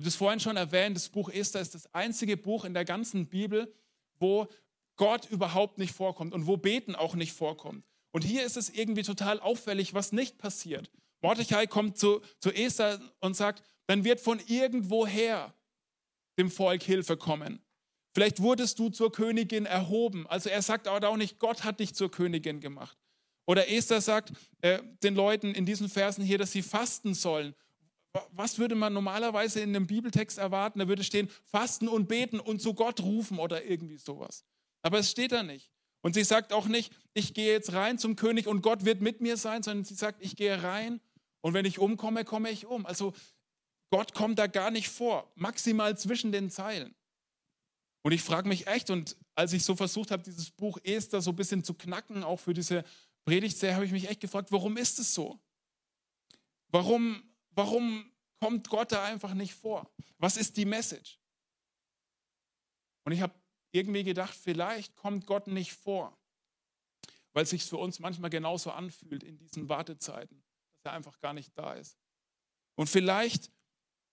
Habe 0.00 0.08
es 0.08 0.16
vorhin 0.16 0.40
schon 0.40 0.56
erwähnt, 0.56 0.96
das 0.96 1.10
Buch 1.10 1.28
Esther 1.28 1.60
ist 1.60 1.74
das 1.74 1.92
einzige 1.94 2.38
Buch 2.38 2.64
in 2.64 2.72
der 2.72 2.86
ganzen 2.86 3.26
Bibel, 3.26 3.70
wo 4.18 4.48
Gott 4.96 5.26
überhaupt 5.30 5.76
nicht 5.76 5.94
vorkommt 5.94 6.32
und 6.32 6.46
wo 6.46 6.56
Beten 6.56 6.94
auch 6.94 7.14
nicht 7.14 7.34
vorkommt. 7.34 7.84
Und 8.10 8.24
hier 8.24 8.44
ist 8.44 8.56
es 8.56 8.70
irgendwie 8.70 9.02
total 9.02 9.40
auffällig, 9.40 9.92
was 9.92 10.12
nicht 10.12 10.38
passiert. 10.38 10.90
Mordechai 11.20 11.66
kommt 11.66 11.98
zu, 11.98 12.22
zu 12.38 12.50
Esther 12.50 12.98
und 13.20 13.36
sagt, 13.36 13.62
dann 13.88 14.04
wird 14.04 14.20
von 14.20 14.40
irgendwoher 14.46 15.54
dem 16.38 16.50
Volk 16.50 16.82
Hilfe 16.82 17.18
kommen. 17.18 17.60
Vielleicht 18.14 18.40
wurdest 18.40 18.78
du 18.78 18.88
zur 18.88 19.12
Königin 19.12 19.66
erhoben. 19.66 20.26
Also 20.26 20.48
er 20.48 20.62
sagt 20.62 20.88
aber 20.88 21.10
auch 21.10 21.18
nicht, 21.18 21.38
Gott 21.38 21.62
hat 21.62 21.78
dich 21.78 21.94
zur 21.94 22.10
Königin 22.10 22.60
gemacht. 22.60 22.96
Oder 23.46 23.70
Esther 23.70 24.00
sagt 24.00 24.32
äh, 24.62 24.80
den 25.02 25.14
Leuten 25.14 25.54
in 25.54 25.66
diesen 25.66 25.90
Versen 25.90 26.24
hier, 26.24 26.38
dass 26.38 26.52
sie 26.52 26.62
fasten 26.62 27.12
sollen. 27.12 27.54
Was 28.32 28.58
würde 28.58 28.74
man 28.74 28.92
normalerweise 28.92 29.60
in 29.60 29.74
einem 29.74 29.86
Bibeltext 29.86 30.38
erwarten? 30.38 30.80
Da 30.80 30.88
würde 30.88 31.04
stehen, 31.04 31.28
fasten 31.44 31.88
und 31.88 32.08
beten 32.08 32.40
und 32.40 32.60
zu 32.60 32.74
Gott 32.74 33.00
rufen 33.00 33.38
oder 33.38 33.64
irgendwie 33.64 33.98
sowas. 33.98 34.44
Aber 34.82 34.98
es 34.98 35.10
steht 35.10 35.32
da 35.32 35.42
nicht. 35.42 35.70
Und 36.02 36.14
sie 36.14 36.24
sagt 36.24 36.52
auch 36.52 36.66
nicht, 36.66 36.92
ich 37.14 37.34
gehe 37.34 37.52
jetzt 37.52 37.72
rein 37.72 37.98
zum 37.98 38.16
König 38.16 38.46
und 38.46 38.62
Gott 38.62 38.84
wird 38.84 39.00
mit 39.00 39.20
mir 39.20 39.36
sein, 39.36 39.62
sondern 39.62 39.84
sie 39.84 39.94
sagt, 39.94 40.24
ich 40.24 40.34
gehe 40.34 40.62
rein 40.62 41.00
und 41.40 41.54
wenn 41.54 41.66
ich 41.66 41.78
umkomme, 41.78 42.24
komme 42.24 42.50
ich 42.50 42.66
um. 42.66 42.86
Also 42.86 43.12
Gott 43.90 44.14
kommt 44.14 44.38
da 44.38 44.46
gar 44.46 44.70
nicht 44.70 44.88
vor, 44.88 45.30
maximal 45.34 45.96
zwischen 45.98 46.32
den 46.32 46.50
Zeilen. 46.50 46.94
Und 48.02 48.12
ich 48.12 48.22
frage 48.22 48.48
mich 48.48 48.66
echt, 48.66 48.88
und 48.88 49.16
als 49.34 49.52
ich 49.52 49.64
so 49.64 49.76
versucht 49.76 50.10
habe, 50.10 50.22
dieses 50.22 50.50
Buch 50.50 50.78
Esther 50.84 51.20
so 51.20 51.30
ein 51.30 51.36
bisschen 51.36 51.64
zu 51.64 51.74
knacken, 51.74 52.24
auch 52.24 52.40
für 52.40 52.54
diese 52.54 52.84
Predigtserie, 53.24 53.74
habe 53.74 53.84
ich 53.84 53.92
mich 53.92 54.08
echt 54.08 54.20
gefragt, 54.20 54.52
warum 54.52 54.76
ist 54.76 54.98
es 54.98 55.12
so? 55.12 55.38
Warum, 56.68 57.22
warum 57.50 58.10
kommt 58.40 58.68
Gott 58.68 58.92
da 58.92 59.04
einfach 59.04 59.34
nicht 59.34 59.54
vor? 59.54 59.90
Was 60.18 60.36
ist 60.36 60.56
die 60.56 60.64
Message? 60.64 61.18
Und 63.04 63.12
ich 63.12 63.20
habe 63.20 63.34
irgendwie 63.72 64.04
gedacht, 64.04 64.34
vielleicht 64.34 64.96
kommt 64.96 65.26
Gott 65.26 65.46
nicht 65.46 65.72
vor, 65.72 66.16
weil 67.32 67.44
es 67.44 67.50
sich 67.50 67.64
für 67.64 67.76
uns 67.76 67.98
manchmal 67.98 68.30
genauso 68.30 68.70
anfühlt 68.70 69.22
in 69.22 69.38
diesen 69.38 69.68
Wartezeiten, 69.68 70.42
dass 70.72 70.92
er 70.92 70.96
einfach 70.96 71.20
gar 71.20 71.32
nicht 71.32 71.56
da 71.56 71.74
ist. 71.74 71.96
Und 72.76 72.88
vielleicht 72.88 73.50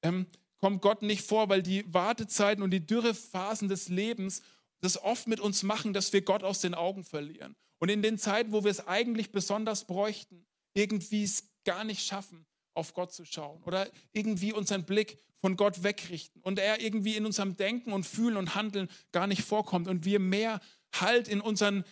ähm, 0.03 0.27
kommt 0.57 0.81
Gott 0.81 1.01
nicht 1.01 1.23
vor, 1.23 1.49
weil 1.49 1.63
die 1.63 1.91
Wartezeiten 1.93 2.63
und 2.63 2.71
die 2.71 2.85
Dürrephasen 2.85 3.69
des 3.69 3.89
Lebens 3.89 4.41
das 4.81 5.01
oft 5.01 5.27
mit 5.27 5.39
uns 5.39 5.63
machen, 5.63 5.93
dass 5.93 6.13
wir 6.13 6.21
Gott 6.21 6.43
aus 6.43 6.61
den 6.61 6.75
Augen 6.75 7.03
verlieren. 7.03 7.55
Und 7.79 7.89
in 7.89 8.01
den 8.01 8.17
Zeiten, 8.17 8.51
wo 8.51 8.63
wir 8.63 8.71
es 8.71 8.87
eigentlich 8.87 9.31
besonders 9.31 9.85
bräuchten, 9.85 10.45
irgendwie 10.73 11.23
es 11.23 11.49
gar 11.63 11.83
nicht 11.83 12.05
schaffen, 12.05 12.45
auf 12.77 12.93
Gott 12.93 13.11
zu 13.11 13.25
schauen 13.25 13.61
oder 13.63 13.89
irgendwie 14.13 14.53
unseren 14.53 14.85
Blick 14.85 15.19
von 15.41 15.55
Gott 15.55 15.83
wegrichten 15.83 16.39
und 16.41 16.59
er 16.59 16.81
irgendwie 16.81 17.15
in 17.15 17.25
unserem 17.25 17.57
Denken 17.57 17.91
und 17.91 18.05
Fühlen 18.05 18.37
und 18.37 18.55
Handeln 18.55 18.89
gar 19.11 19.27
nicht 19.27 19.41
vorkommt 19.41 19.87
und 19.87 20.05
wir 20.05 20.19
mehr 20.19 20.61
Halt 20.95 21.27
in 21.27 21.41
unseren 21.41 21.83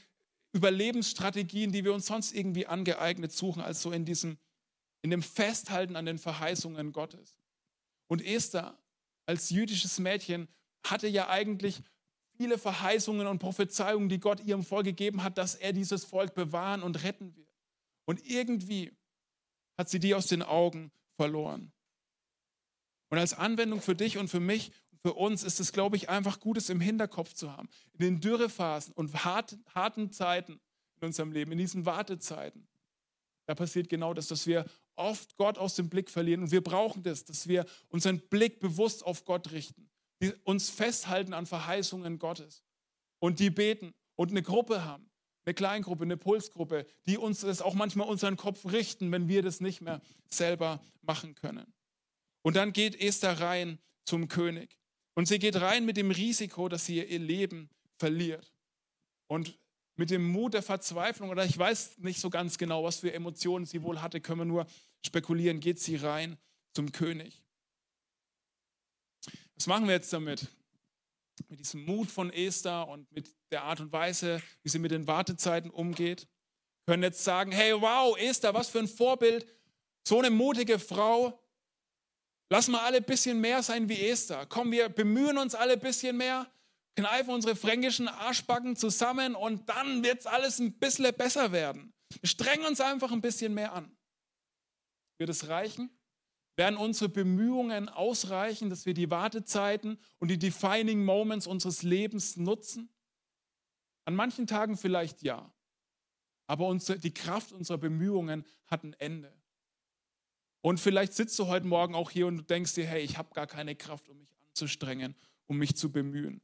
Überlebensstrategien, 0.53 1.71
die 1.71 1.83
wir 1.83 1.93
uns 1.93 2.05
sonst 2.05 2.33
irgendwie 2.33 2.65
angeeignet 2.65 3.33
suchen, 3.33 3.61
als 3.61 3.81
so 3.81 3.91
in 3.91 4.05
diesem, 4.05 4.37
in 5.01 5.09
dem 5.09 5.21
Festhalten 5.21 5.95
an 5.95 6.05
den 6.05 6.17
Verheißungen 6.17 6.93
Gottes. 6.93 7.37
Und 8.07 8.23
Esther 8.23 8.79
als 9.25 9.49
jüdisches 9.49 9.99
Mädchen 9.99 10.47
hatte 10.85 11.07
ja 11.07 11.29
eigentlich 11.29 11.81
viele 12.37 12.57
Verheißungen 12.57 13.27
und 13.27 13.39
Prophezeiungen, 13.39 14.07
die 14.07 14.19
Gott 14.19 14.39
ihrem 14.39 14.63
Volk 14.63 14.85
gegeben 14.85 15.23
hat, 15.23 15.37
dass 15.37 15.55
er 15.55 15.73
dieses 15.73 16.05
Volk 16.05 16.33
bewahren 16.35 16.83
und 16.83 17.03
retten 17.03 17.35
wird. 17.35 17.49
Und 18.05 18.25
irgendwie 18.25 18.91
hat 19.77 19.89
sie 19.89 19.99
die 19.99 20.15
aus 20.15 20.27
den 20.27 20.41
Augen 20.41 20.91
verloren. 21.15 21.71
Und 23.09 23.17
als 23.17 23.33
Anwendung 23.33 23.81
für 23.81 23.95
dich 23.95 24.17
und 24.17 24.29
für 24.29 24.39
mich 24.39 24.71
und 24.91 24.99
für 25.01 25.13
uns 25.13 25.43
ist 25.43 25.59
es, 25.59 25.71
glaube 25.71 25.95
ich, 25.95 26.09
einfach 26.09 26.39
Gutes 26.39 26.69
im 26.69 26.79
Hinterkopf 26.79 27.33
zu 27.33 27.55
haben. 27.55 27.69
In 27.93 27.99
den 27.99 28.21
Dürrephasen 28.21 28.93
und 28.93 29.13
harten 29.23 30.11
Zeiten 30.11 30.59
in 30.99 31.07
unserem 31.07 31.31
Leben, 31.31 31.51
in 31.51 31.59
diesen 31.59 31.85
Wartezeiten, 31.85 32.67
da 33.45 33.53
passiert 33.53 33.89
genau 33.89 34.13
das, 34.13 34.27
dass 34.27 34.47
wir 34.47 34.65
oft 34.95 35.37
Gott 35.37 35.57
aus 35.57 35.75
dem 35.75 35.89
Blick 35.89 36.09
verlieren. 36.09 36.43
Und 36.43 36.51
wir 36.51 36.63
brauchen 36.63 37.03
das, 37.03 37.25
dass 37.25 37.47
wir 37.47 37.65
unseren 37.89 38.19
Blick 38.19 38.59
bewusst 38.59 39.05
auf 39.05 39.25
Gott 39.25 39.51
richten, 39.51 39.89
uns 40.43 40.69
festhalten 40.69 41.33
an 41.33 41.45
Verheißungen 41.45 42.17
Gottes 42.17 42.63
und 43.19 43.39
die 43.39 43.49
beten 43.49 43.93
und 44.15 44.31
eine 44.31 44.41
Gruppe 44.41 44.83
haben, 44.83 45.09
eine 45.45 45.53
Kleingruppe, 45.53 46.03
eine 46.03 46.17
Pulsgruppe, 46.17 46.85
die 47.05 47.17
uns 47.17 47.41
das 47.41 47.61
auch 47.61 47.75
manchmal 47.75 48.07
unseren 48.07 48.35
Kopf 48.37 48.65
richten, 48.65 49.11
wenn 49.11 49.27
wir 49.27 49.41
das 49.41 49.61
nicht 49.61 49.81
mehr 49.81 50.01
selber 50.27 50.81
machen 51.01 51.35
können. 51.35 51.71
Und 52.41 52.55
dann 52.55 52.73
geht 52.73 52.99
Esther 52.99 53.39
rein 53.39 53.79
zum 54.05 54.27
König. 54.27 54.77
Und 55.13 55.27
sie 55.27 55.39
geht 55.39 55.59
rein 55.61 55.85
mit 55.85 55.97
dem 55.97 56.11
Risiko, 56.11 56.67
dass 56.67 56.85
sie 56.85 57.03
ihr 57.03 57.19
Leben 57.19 57.69
verliert. 57.97 58.51
Und 59.27 59.57
mit 59.95 60.09
dem 60.09 60.27
Mut 60.27 60.53
der 60.53 60.61
Verzweiflung, 60.61 61.29
oder 61.29 61.45
ich 61.45 61.57
weiß 61.57 61.99
nicht 61.99 62.19
so 62.19 62.29
ganz 62.29 62.57
genau, 62.57 62.83
was 62.83 62.97
für 62.97 63.13
Emotionen 63.13 63.65
sie 63.65 63.81
wohl 63.81 64.01
hatte, 64.01 64.19
können 64.19 64.41
wir 64.41 64.45
nur 64.45 64.65
spekulieren, 65.05 65.59
geht 65.59 65.79
sie 65.79 65.95
rein 65.95 66.37
zum 66.73 66.91
König. 66.91 67.41
Was 69.55 69.67
machen 69.67 69.87
wir 69.87 69.93
jetzt 69.93 70.11
damit? 70.11 70.47
Mit 71.49 71.59
diesem 71.59 71.85
Mut 71.85 72.09
von 72.09 72.31
Esther 72.31 72.87
und 72.87 73.11
mit 73.11 73.29
der 73.51 73.63
Art 73.63 73.79
und 73.79 73.91
Weise, 73.91 74.41
wie 74.63 74.69
sie 74.69 74.79
mit 74.79 74.91
den 74.91 75.07
Wartezeiten 75.07 75.69
umgeht. 75.69 76.27
Können 76.87 77.03
jetzt 77.03 77.23
sagen, 77.23 77.51
hey, 77.51 77.73
wow, 77.73 78.17
Esther, 78.17 78.53
was 78.53 78.69
für 78.69 78.79
ein 78.79 78.87
Vorbild. 78.87 79.45
So 80.07 80.19
eine 80.19 80.29
mutige 80.29 80.79
Frau, 80.79 81.39
Lass 82.49 82.67
mal 82.67 82.85
alle 82.85 82.97
ein 82.97 83.03
bisschen 83.03 83.41
mehr 83.41 83.63
sein 83.63 83.89
wie 83.89 84.07
Esther. 84.07 84.45
Komm, 84.45 84.71
wir 84.71 84.89
bemühen 84.89 85.37
uns 85.37 85.55
alle 85.55 85.73
ein 85.73 85.79
bisschen 85.79 86.15
mehr, 86.17 86.49
kneifen 86.95 87.33
unsere 87.33 87.55
fränkischen 87.55 88.07
Arschbacken 88.07 88.75
zusammen 88.75 89.35
und 89.35 89.67
dann 89.67 90.03
wird 90.03 90.19
es 90.19 90.27
alles 90.27 90.59
ein 90.59 90.73
bisschen 90.73 91.11
besser 91.15 91.51
werden. 91.51 91.93
Wir 92.21 92.29
strengen 92.29 92.65
uns 92.65 92.81
einfach 92.81 93.11
ein 93.11 93.21
bisschen 93.21 93.53
mehr 93.53 93.73
an. 93.73 93.95
Wird 95.17 95.29
es 95.29 95.47
reichen? 95.47 95.89
Werden 96.57 96.77
unsere 96.77 97.09
Bemühungen 97.09 97.89
ausreichen, 97.89 98.69
dass 98.69 98.85
wir 98.85 98.93
die 98.93 99.09
Wartezeiten 99.09 99.97
und 100.19 100.29
die 100.29 100.39
defining 100.39 101.03
Moments 101.03 101.47
unseres 101.47 101.83
Lebens 101.83 102.37
nutzen? 102.37 102.89
An 104.05 104.15
manchen 104.15 104.47
Tagen 104.47 104.77
vielleicht 104.77 105.21
ja. 105.21 105.51
Aber 106.47 106.67
unsere, 106.67 106.99
die 106.99 107.13
Kraft 107.13 107.51
unserer 107.51 107.77
Bemühungen 107.77 108.45
hat 108.67 108.83
ein 108.83 108.93
Ende. 108.93 109.33
Und 110.61 110.79
vielleicht 110.79 111.13
sitzt 111.13 111.37
du 111.39 111.47
heute 111.47 111.67
Morgen 111.67 111.93
auch 111.93 112.09
hier 112.09 112.27
und 112.27 112.37
du 112.37 112.43
denkst 112.43 112.73
dir, 112.75 112.85
hey, 112.85 113.03
ich 113.03 113.17
habe 113.17 113.33
gar 113.33 113.47
keine 113.47 113.75
Kraft, 113.75 114.07
um 114.09 114.17
mich 114.17 114.29
anzustrengen, 114.47 115.15
um 115.47 115.57
mich 115.57 115.75
zu 115.75 115.91
bemühen. 115.91 116.41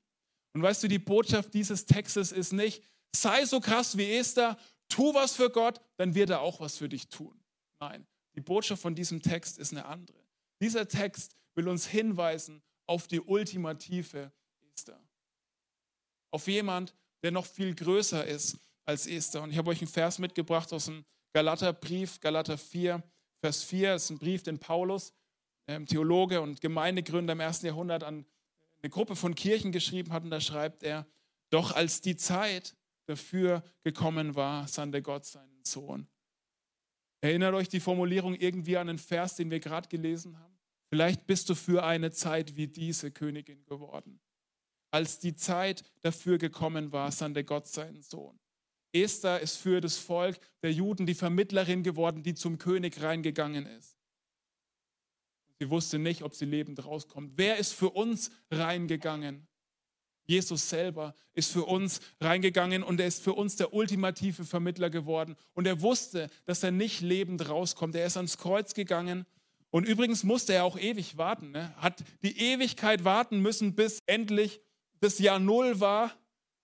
Und 0.54 0.62
weißt 0.62 0.84
du, 0.84 0.88
die 0.88 1.00
Botschaft 1.00 1.54
dieses 1.54 1.86
Textes 1.86 2.32
ist 2.32 2.52
nicht, 2.52 2.84
sei 3.16 3.46
so 3.46 3.60
krass 3.60 3.98
wie 3.98 4.12
Esther, 4.12 4.58
tu 4.90 5.14
was 5.14 5.36
für 5.36 5.50
Gott, 5.50 5.80
dann 5.98 6.14
wird 6.14 6.30
er 6.30 6.42
auch 6.42 6.60
was 6.60 6.78
für 6.78 6.90
dich 6.90 7.08
tun. 7.08 7.40
Nein, 7.80 8.06
die 8.36 8.42
Botschaft 8.42 8.82
von 8.82 8.96
diesem 8.96 9.22
Text 9.22 9.58
ist 9.58 9.72
eine 9.72 9.86
andere. 9.86 10.18
Dieser 10.62 10.88
Text 10.88 11.36
will 11.56 11.68
uns 11.68 11.88
hinweisen 11.88 12.62
auf 12.86 13.08
die 13.08 13.20
ultimative 13.20 14.32
Esther. 14.74 15.00
Auf 16.32 16.48
jemand, 16.48 16.96
der 17.24 17.32
noch 17.32 17.46
viel 17.46 17.76
größer 17.76 18.26
ist 18.26 18.58
als 18.86 19.08
Esther. 19.08 19.44
Und 19.44 19.52
ich 19.52 19.58
habe 19.58 19.70
euch 19.70 19.82
einen 19.82 19.90
Vers 19.90 20.20
mitgebracht 20.20 20.72
aus 20.74 20.86
dem 20.86 21.06
Galaterbrief, 21.34 22.20
Galater 22.20 22.58
4, 22.58 23.04
Vers 23.40 23.64
4 23.64 23.96
ist 23.96 24.10
ein 24.12 24.20
Brief, 24.20 24.44
den 24.44 24.60
Paulus, 24.60 25.14
ähm, 25.68 25.86
Theologe 25.86 26.42
und 26.42 26.62
Gemeindegründer 26.62 27.34
im 27.34 27.40
ersten 27.40 27.66
Jahrhundert, 27.66 28.04
an 28.04 28.26
eine 28.82 28.90
Gruppe 28.90 29.16
von 29.16 29.36
Kirchen 29.36 29.72
geschrieben 29.72 30.12
hat. 30.12 30.24
Und 30.24 30.30
da 30.30 30.40
schreibt 30.40 30.84
er, 30.84 31.08
doch 31.50 31.76
als 31.76 32.02
die 32.02 32.16
Zeit 32.16 32.76
dafür 33.06 33.64
gekommen 33.84 34.36
war, 34.36 34.68
sandte 34.68 35.02
Gott 35.02 35.26
seinen 35.26 35.64
Sohn. 35.66 36.08
Erinnert 37.22 37.54
euch 37.54 37.70
die 37.70 37.80
Formulierung 37.80 38.36
irgendwie 38.36 38.78
an 38.78 38.88
den 38.88 38.98
Vers, 38.98 39.36
den 39.36 39.52
wir 39.52 39.60
gerade 39.60 39.88
gelesen 39.88 40.40
haben? 40.40 40.58
Vielleicht 40.90 41.28
bist 41.28 41.48
du 41.50 41.56
für 41.56 41.84
eine 41.84 42.12
Zeit 42.12 42.56
wie 42.58 42.68
diese 42.68 43.12
Königin 43.12 43.64
geworden. 43.66 44.20
Als 44.92 45.20
die 45.20 45.36
Zeit 45.36 45.84
dafür 46.02 46.38
gekommen 46.38 46.92
war, 46.92 47.12
sandte 47.12 47.46
Gott 47.46 47.68
seinen 47.68 48.02
Sohn. 48.02 48.38
Esther 48.92 49.40
ist 49.40 49.56
für 49.56 49.80
das 49.80 49.98
Volk 49.98 50.38
der 50.64 50.74
Juden 50.74 51.06
die 51.06 51.14
Vermittlerin 51.14 51.84
geworden, 51.84 52.24
die 52.24 52.34
zum 52.34 52.58
König 52.58 53.02
reingegangen 53.02 53.66
ist. 53.66 53.98
Sie 55.60 55.70
wusste 55.70 56.00
nicht, 56.00 56.24
ob 56.24 56.34
sie 56.34 56.46
lebend 56.46 56.84
rauskommt. 56.84 57.34
Wer 57.36 57.58
ist 57.58 57.74
für 57.74 57.92
uns 57.92 58.32
reingegangen? 58.50 59.48
Jesus 60.26 60.70
selber 60.70 61.14
ist 61.34 61.52
für 61.52 61.66
uns 61.66 62.00
reingegangen 62.20 62.84
und 62.84 63.00
er 63.00 63.08
ist 63.08 63.24
für 63.24 63.34
uns 63.34 63.56
der 63.56 63.74
ultimative 63.74 64.46
Vermittler 64.46 64.90
geworden. 64.90 65.36
Und 65.54 65.68
er 65.68 65.82
wusste, 65.82 66.30
dass 66.46 66.64
er 66.64 66.72
nicht 66.72 67.02
lebend 67.02 67.50
rauskommt. 67.50 67.96
Er 67.96 68.06
ist 68.06 68.18
ans 68.18 68.38
Kreuz 68.38 68.74
gegangen. 68.74 69.26
Und 69.70 69.88
übrigens 69.88 70.24
musste 70.24 70.54
er 70.54 70.66
auch 70.66 70.78
ewig 70.78 71.18
warten. 71.18 71.52
Ne? 71.52 71.74
Hat 71.78 72.04
die 72.24 72.38
Ewigkeit 72.38 73.04
warten 73.04 73.40
müssen, 73.40 73.76
bis 73.76 74.00
endlich 74.06 74.62
das 75.00 75.20
Jahr 75.20 75.40
Null 75.40 75.80
war 75.80 76.12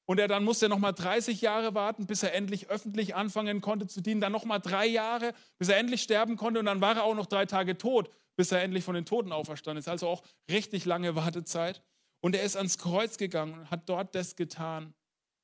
und 0.07 0.21
er 0.21 0.29
dann 0.29 0.45
musste 0.45 0.67
er 0.67 0.69
nochmal 0.69 0.93
30 0.93 1.41
Jahre 1.41 1.75
warten, 1.75 2.07
bis 2.07 2.23
er 2.23 2.33
endlich 2.33 2.69
öffentlich 2.69 3.13
anfangen 3.13 3.59
konnte 3.59 3.87
zu 3.87 3.99
dienen. 3.99 4.21
Dann 4.21 4.31
nochmal 4.31 4.61
drei 4.61 4.87
Jahre, 4.87 5.33
bis 5.57 5.67
er 5.67 5.77
endlich 5.77 6.01
sterben 6.01 6.37
konnte. 6.37 6.61
Und 6.61 6.65
dann 6.65 6.79
war 6.79 6.95
er 6.95 7.03
auch 7.03 7.13
noch 7.13 7.25
drei 7.25 7.45
Tage 7.45 7.77
tot, 7.77 8.09
bis 8.37 8.53
er 8.53 8.63
endlich 8.63 8.85
von 8.85 8.95
den 8.95 9.03
Toten 9.03 9.33
auferstanden 9.33 9.79
ist. 9.79 9.89
Also 9.89 10.07
auch 10.07 10.23
richtig 10.49 10.85
lange 10.85 11.17
Wartezeit. 11.17 11.83
Und 12.27 12.35
er 12.35 12.43
ist 12.43 12.57
ans 12.57 12.77
Kreuz 12.77 13.15
gegangen 13.15 13.53
und 13.53 13.71
hat 13.71 13.87
dort 13.87 14.13
das 14.13 14.35
getan, 14.35 14.93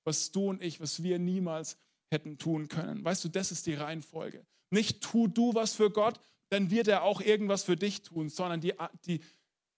was 0.03 0.33
du 0.33 0.49
und 0.49 0.61
ich, 0.61 0.81
was 0.81 1.01
wir 1.01 1.17
niemals 1.17 1.77
hätten 2.11 2.37
tun 2.37 2.67
können. 2.67 3.05
Weißt 3.05 3.23
du, 3.23 3.29
das 3.29 3.53
ist 3.53 3.67
die 3.67 3.75
Reihenfolge. 3.75 4.45
Nicht 4.69 4.99
tu 4.99 5.29
du 5.29 5.53
was 5.53 5.75
für 5.75 5.89
Gott, 5.89 6.19
dann 6.49 6.71
wird 6.71 6.89
er 6.89 7.03
auch 7.03 7.21
irgendwas 7.21 7.63
für 7.63 7.77
dich 7.77 8.01
tun, 8.01 8.27
sondern 8.27 8.59
die, 8.59 8.73
die, 9.05 9.21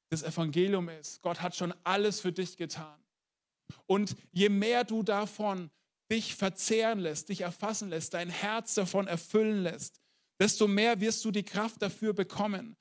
das 0.10 0.24
Evangelium 0.24 0.90
ist, 0.90 1.22
Gott 1.22 1.44
hat 1.44 1.56
schon 1.56 1.76
alles 1.84 2.22
für 2.22 2.32
dich 2.32 2.58
getan. 2.58 3.00
Und 3.86 4.16
je 4.32 4.50
mehr 4.50 4.84
du 4.84 5.04
davon 5.04 5.70
dich 6.12 6.34
verzehren 6.34 6.98
lässt, 6.98 7.30
dich 7.30 7.42
erfassen 7.42 7.90
lässt, 7.90 8.16
dein 8.16 8.32
Herz 8.32 8.74
davon 8.74 9.06
erfüllen 9.06 9.62
lässt, 9.62 10.02
desto 10.42 10.68
mehr 10.68 11.00
wirst 11.02 11.24
du 11.24 11.30
die 11.30 11.46
Kraft 11.46 11.84
dafür 11.84 12.14
bekommen, 12.14 12.76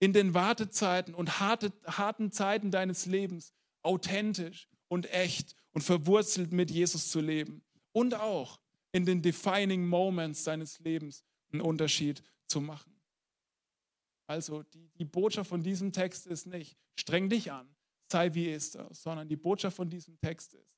in 0.00 0.14
den 0.14 0.32
Wartezeiten 0.32 1.14
und 1.14 1.40
harte, 1.40 1.74
harten 1.84 2.32
Zeiten 2.32 2.70
deines 2.70 3.04
Lebens 3.04 3.52
authentisch 3.86 4.68
und 4.88 5.10
echt 5.12 5.54
und 5.72 5.82
verwurzelt 5.82 6.52
mit 6.52 6.70
Jesus 6.70 7.10
zu 7.10 7.20
leben. 7.20 7.62
Und 7.92 8.14
auch 8.14 8.60
in 8.92 9.04
den 9.04 9.22
defining 9.22 9.86
Moments 9.86 10.44
deines 10.44 10.78
Lebens 10.80 11.24
einen 11.52 11.60
Unterschied 11.60 12.22
zu 12.46 12.60
machen. 12.60 12.92
Also 14.26 14.62
die, 14.62 14.90
die 14.98 15.04
Botschaft 15.04 15.48
von 15.48 15.62
diesem 15.62 15.92
Text 15.92 16.26
ist 16.26 16.46
nicht, 16.46 16.76
streng 16.98 17.28
dich 17.28 17.52
an, 17.52 17.68
sei 18.10 18.34
wie 18.34 18.50
Esther, 18.50 18.88
sondern 18.92 19.28
die 19.28 19.36
Botschaft 19.36 19.76
von 19.76 19.88
diesem 19.88 20.18
Text 20.20 20.54
ist, 20.54 20.76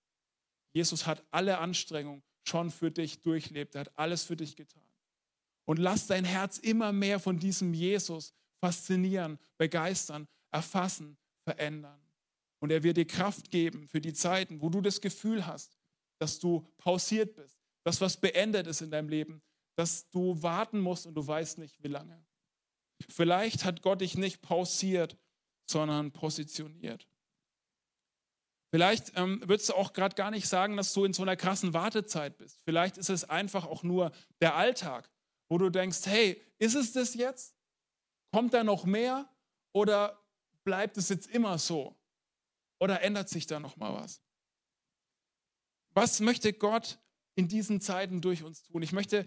Jesus 0.73 1.07
hat 1.07 1.25
alle 1.31 1.59
Anstrengungen 1.59 2.23
schon 2.47 2.71
für 2.71 2.91
dich 2.91 3.23
durchlebt, 3.23 3.75
er 3.75 3.83
hat 3.83 3.99
alles 3.99 4.25
für 4.25 4.37
dich 4.37 4.55
getan. 4.57 4.83
Und 5.65 5.79
lass 5.79 6.07
dein 6.07 6.25
Herz 6.25 6.59
immer 6.59 6.93
mehr 6.93 7.21
von 7.21 7.39
diesem 7.39 7.75
Jesus 7.75 8.35
faszinieren, 8.61 9.39
begeistern, 9.57 10.27
erfassen, 10.51 11.17
verändern. 11.45 12.01
Und 12.61 12.71
er 12.71 12.83
wird 12.83 12.97
dir 12.97 13.07
Kraft 13.07 13.51
geben 13.51 13.87
für 13.87 14.01
die 14.01 14.13
Zeiten, 14.13 14.61
wo 14.61 14.69
du 14.69 14.81
das 14.81 15.01
Gefühl 15.01 15.47
hast, 15.47 15.79
dass 16.19 16.39
du 16.39 16.69
pausiert 16.79 17.37
bist, 17.37 17.59
dass 17.85 18.01
was 18.01 18.21
beendet 18.21 18.67
ist 18.67 18.81
in 18.81 18.91
deinem 18.91 19.09
Leben, 19.09 19.43
dass 19.77 20.11
du 20.11 20.43
warten 20.43 20.81
musst 20.81 21.07
und 21.07 21.15
du 21.15 21.25
weißt 21.25 21.59
nicht, 21.59 21.83
wie 21.83 21.89
lange. 21.89 22.25
Vielleicht 23.09 23.65
hat 23.65 23.83
Gott 23.83 24.01
dich 24.01 24.17
nicht 24.17 24.43
pausiert, 24.43 25.17
sondern 25.71 26.11
positioniert. 26.11 27.09
Vielleicht 28.71 29.13
ähm, 29.17 29.41
würdest 29.47 29.71
du 29.71 29.75
auch 29.75 29.93
gerade 29.93 30.15
gar 30.15 30.31
nicht 30.31 30.47
sagen, 30.47 30.77
dass 30.77 30.93
du 30.93 31.05
in 31.05 31.15
so 31.15 31.23
einer 31.23 31.37
krassen 31.37 31.73
Wartezeit 31.73 32.37
bist. 32.37 32.61
Vielleicht 32.65 32.99
ist 32.99 33.09
es 33.09 33.25
einfach 33.25 33.65
auch 33.65 33.83
nur 33.83 34.13
der 34.41 34.57
Alltag, 34.57 35.11
wo 35.49 35.57
du 35.57 35.71
denkst, 35.71 36.05
hey, 36.05 36.43
ist 36.59 36.75
es 36.75 36.93
das 36.93 37.15
jetzt? 37.15 37.57
Kommt 38.31 38.53
da 38.53 38.65
noch 38.65 38.85
mehr? 38.85 39.29
Oder 39.73 40.23
bleibt 40.65 40.99
es 40.99 41.09
jetzt 41.09 41.29
immer 41.29 41.57
so? 41.57 41.98
Oder 42.79 43.03
ändert 43.03 43.29
sich 43.29 43.47
da 43.47 43.61
noch 43.61 43.77
mal 43.77 43.95
was? 43.95 44.23
Was 45.95 46.21
möchte 46.21 46.53
Gott 46.53 46.99
in 47.35 47.49
diesen 47.49 47.81
Zeiten 47.81 48.21
durch 48.21 48.43
uns 48.43 48.63
tun? 48.63 48.83
Ich 48.83 48.93
möchte 48.93 49.25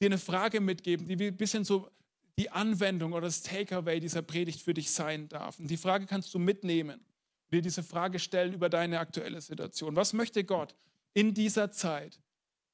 dir 0.00 0.06
eine 0.06 0.18
Frage 0.18 0.60
mitgeben, 0.60 1.08
die 1.08 1.26
ein 1.26 1.36
bisschen 1.36 1.64
so 1.64 1.90
die 2.38 2.50
Anwendung 2.50 3.12
oder 3.12 3.26
das 3.26 3.42
Takeaway 3.42 4.00
dieser 4.00 4.22
Predigt 4.22 4.62
für 4.62 4.74
dich 4.74 4.90
sein 4.90 5.28
darf. 5.28 5.58
Und 5.58 5.68
die 5.70 5.76
Frage 5.76 6.06
kannst 6.06 6.34
du 6.34 6.38
mitnehmen, 6.38 7.04
dir 7.52 7.62
diese 7.62 7.82
Frage 7.82 8.18
stellen 8.18 8.52
über 8.52 8.68
deine 8.68 8.98
aktuelle 8.98 9.40
Situation. 9.40 9.96
Was 9.96 10.12
möchte 10.12 10.44
Gott 10.44 10.74
in 11.14 11.34
dieser 11.34 11.70
Zeit 11.70 12.20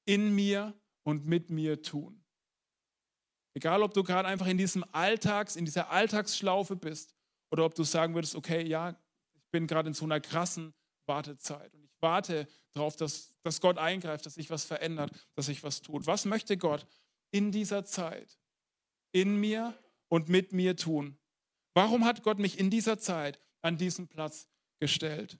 in 0.06 0.34
mir 0.34 0.74
und 1.02 1.26
mit 1.26 1.50
mir 1.50 1.82
tun? 1.82 2.22
Egal, 3.54 3.82
ob 3.82 3.94
du 3.94 4.02
gerade 4.02 4.28
einfach 4.28 4.46
in 4.46 4.58
diesem 4.58 4.84
Alltags, 4.92 5.56
in 5.56 5.64
dieser 5.64 5.90
Alltagsschlaufe 5.90 6.76
bist 6.76 7.14
oder 7.50 7.64
ob 7.64 7.74
du 7.74 7.84
sagen 7.84 8.14
würdest, 8.14 8.36
okay, 8.36 8.66
ja, 8.66 8.96
bin 9.50 9.66
gerade 9.66 9.88
in 9.88 9.94
so 9.94 10.04
einer 10.04 10.20
krassen 10.20 10.74
Wartezeit 11.06 11.74
und 11.74 11.84
ich 11.84 11.90
warte 12.00 12.46
darauf, 12.72 12.96
dass, 12.96 13.34
dass 13.42 13.60
Gott 13.60 13.78
eingreift, 13.78 14.26
dass 14.26 14.34
sich 14.34 14.50
was 14.50 14.64
verändert, 14.64 15.10
dass 15.34 15.46
sich 15.46 15.62
was 15.62 15.82
tut. 15.82 16.06
Was 16.06 16.24
möchte 16.24 16.56
Gott 16.56 16.86
in 17.30 17.52
dieser 17.52 17.84
Zeit 17.84 18.38
in 19.12 19.36
mir 19.36 19.76
und 20.08 20.28
mit 20.28 20.52
mir 20.52 20.76
tun? 20.76 21.18
Warum 21.74 22.04
hat 22.04 22.22
Gott 22.22 22.38
mich 22.38 22.58
in 22.58 22.70
dieser 22.70 22.98
Zeit 22.98 23.38
an 23.60 23.76
diesen 23.76 24.08
Platz 24.08 24.48
gestellt? 24.78 25.38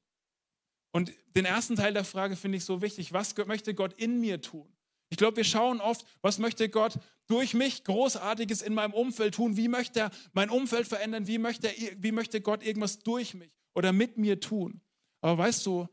Und 0.92 1.12
den 1.36 1.44
ersten 1.44 1.76
Teil 1.76 1.92
der 1.92 2.04
Frage 2.04 2.36
finde 2.36 2.58
ich 2.58 2.64
so 2.64 2.82
wichtig. 2.82 3.12
Was 3.12 3.36
möchte 3.36 3.74
Gott 3.74 3.92
in 3.94 4.20
mir 4.20 4.40
tun? 4.40 4.76
Ich 5.08 5.16
glaube, 5.16 5.38
wir 5.38 5.44
schauen 5.44 5.80
oft, 5.80 6.04
was 6.20 6.38
möchte 6.38 6.68
Gott 6.68 6.98
durch 7.26 7.54
mich 7.54 7.84
Großartiges 7.84 8.62
in 8.62 8.74
meinem 8.74 8.92
Umfeld 8.92 9.34
tun? 9.34 9.56
Wie 9.56 9.68
möchte 9.68 10.00
er 10.00 10.10
mein 10.32 10.50
Umfeld 10.50 10.86
verändern? 10.86 11.26
Wie 11.26 11.38
möchte, 11.38 11.68
er, 11.68 12.02
wie 12.02 12.12
möchte 12.12 12.40
Gott 12.40 12.64
irgendwas 12.64 13.00
durch 13.00 13.34
mich 13.34 13.59
oder 13.80 13.94
mit 13.94 14.18
mir 14.18 14.40
tun? 14.40 14.82
Aber 15.22 15.38
weißt 15.38 15.64
du, 15.64 15.88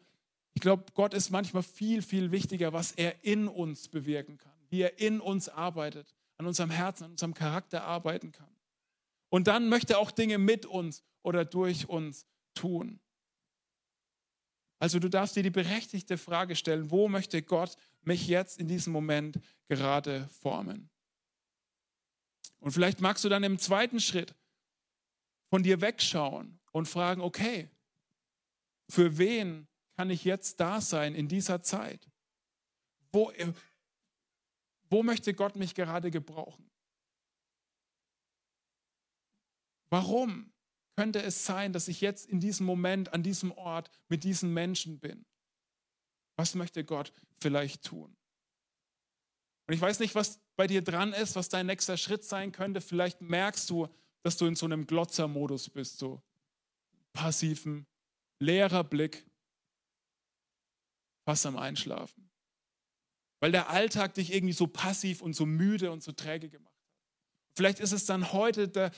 ich 0.53 0.61
glaube, 0.61 0.83
Gott 0.93 1.13
ist 1.13 1.29
manchmal 1.29 1.63
viel, 1.63 2.01
viel 2.01 2.31
wichtiger, 2.31 2.73
was 2.73 2.91
er 2.91 3.23
in 3.23 3.47
uns 3.47 3.87
bewirken 3.87 4.37
kann, 4.37 4.51
wie 4.69 4.81
er 4.81 4.99
in 4.99 5.21
uns 5.21 5.47
arbeitet, 5.47 6.13
an 6.37 6.47
unserem 6.47 6.69
Herzen, 6.69 7.05
an 7.05 7.11
unserem 7.11 7.33
Charakter 7.33 7.85
arbeiten 7.85 8.33
kann. 8.33 8.53
Und 9.29 9.47
dann 9.47 9.69
möchte 9.69 9.93
er 9.93 9.99
auch 9.99 10.11
Dinge 10.11 10.37
mit 10.37 10.65
uns 10.65 11.01
oder 11.23 11.45
durch 11.45 11.87
uns 11.87 12.25
tun. 12.55 12.99
Also 14.79 14.99
du 14.99 15.09
darfst 15.09 15.37
dir 15.37 15.43
die 15.43 15.49
berechtigte 15.49 16.17
Frage 16.17 16.57
stellen, 16.57 16.91
wo 16.91 17.07
möchte 17.07 17.41
Gott 17.41 17.77
mich 18.01 18.27
jetzt 18.27 18.59
in 18.59 18.67
diesem 18.67 18.91
Moment 18.91 19.39
gerade 19.69 20.27
formen? 20.41 20.89
Und 22.59 22.73
vielleicht 22.73 22.99
magst 22.99 23.23
du 23.23 23.29
dann 23.29 23.43
im 23.43 23.59
zweiten 23.59 24.01
Schritt 24.01 24.35
von 25.49 25.63
dir 25.63 25.79
wegschauen 25.79 26.59
und 26.73 26.87
fragen, 26.87 27.21
okay, 27.21 27.69
für 28.89 29.17
wen 29.17 29.67
kann 29.95 30.09
ich 30.09 30.23
jetzt 30.23 30.59
da 30.59 30.81
sein 30.81 31.15
in 31.15 31.27
dieser 31.27 31.61
Zeit? 31.61 32.07
Wo, 33.11 33.31
wo 34.89 35.03
möchte 35.03 35.33
Gott 35.33 35.55
mich 35.55 35.75
gerade 35.75 36.11
gebrauchen? 36.11 36.69
Warum 39.89 40.51
könnte 40.95 41.21
es 41.21 41.45
sein, 41.45 41.73
dass 41.73 41.87
ich 41.87 42.01
jetzt 42.01 42.27
in 42.27 42.39
diesem 42.39 42.65
Moment, 42.65 43.13
an 43.13 43.23
diesem 43.23 43.51
Ort 43.51 43.89
mit 44.09 44.23
diesen 44.23 44.53
Menschen 44.53 44.99
bin? 44.99 45.25
Was 46.35 46.55
möchte 46.55 46.83
Gott 46.83 47.13
vielleicht 47.39 47.83
tun? 47.83 48.15
Und 49.67 49.73
ich 49.73 49.81
weiß 49.81 49.99
nicht, 49.99 50.15
was 50.15 50.39
bei 50.55 50.67
dir 50.67 50.81
dran 50.81 51.13
ist, 51.13 51.35
was 51.35 51.49
dein 51.49 51.65
nächster 51.65 51.97
Schritt 51.97 52.23
sein 52.23 52.51
könnte. 52.51 52.81
Vielleicht 52.81 53.21
merkst 53.21 53.69
du, 53.69 53.87
dass 54.23 54.37
du 54.37 54.45
in 54.45 54.55
so 54.55 54.65
einem 54.65 54.87
Glotzermodus 54.87 55.69
bist, 55.69 55.99
so 55.99 56.21
passiven, 57.13 57.85
leerer 58.39 58.83
Blick, 58.83 59.25
fast 61.25 61.45
am 61.45 61.57
Einschlafen. 61.57 62.29
Weil 63.39 63.51
der 63.51 63.69
Alltag 63.69 64.15
dich 64.15 64.33
irgendwie 64.33 64.53
so 64.53 64.67
passiv 64.67 65.21
und 65.21 65.33
so 65.33 65.45
müde 65.45 65.91
und 65.91 66.01
so 66.01 66.11
träge 66.11 66.49
gemacht 66.49 66.73
hat. 66.73 66.77
Vielleicht 67.55 67.79
ist 67.79 67.91
es 67.91 68.05
dann 68.05 68.33
heute 68.33 68.67
der, 68.67 68.91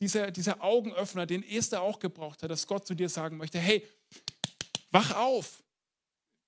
dieser, 0.00 0.30
dieser 0.30 0.62
Augenöffner, 0.62 1.26
den 1.26 1.42
Esther 1.42 1.82
auch 1.82 1.98
gebraucht 1.98 2.42
hat, 2.42 2.50
dass 2.50 2.66
Gott 2.66 2.86
zu 2.86 2.94
dir 2.94 3.08
sagen 3.08 3.36
möchte, 3.36 3.58
hey, 3.58 3.86
wach 4.90 5.14
auf. 5.16 5.62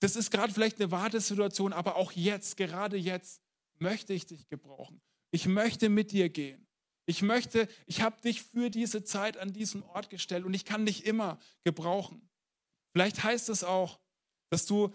Das 0.00 0.16
ist 0.16 0.30
gerade 0.30 0.52
vielleicht 0.52 0.80
eine 0.80 0.90
Wartesituation, 0.90 1.72
aber 1.72 1.96
auch 1.96 2.12
jetzt, 2.12 2.56
gerade 2.56 2.96
jetzt, 2.96 3.40
möchte 3.78 4.12
ich 4.12 4.26
dich 4.26 4.48
gebrauchen. 4.48 5.00
Ich 5.30 5.46
möchte 5.46 5.88
mit 5.88 6.12
dir 6.12 6.28
gehen. 6.28 6.61
Ich 7.06 7.22
möchte, 7.22 7.68
ich 7.86 8.00
habe 8.02 8.20
dich 8.20 8.42
für 8.42 8.70
diese 8.70 9.02
Zeit 9.04 9.36
an 9.36 9.52
diesen 9.52 9.82
Ort 9.82 10.10
gestellt 10.10 10.44
und 10.44 10.54
ich 10.54 10.64
kann 10.64 10.86
dich 10.86 11.04
immer 11.04 11.38
gebrauchen. 11.64 12.28
Vielleicht 12.92 13.24
heißt 13.24 13.48
es 13.48 13.64
auch, 13.64 13.98
dass 14.50 14.66
du 14.66 14.94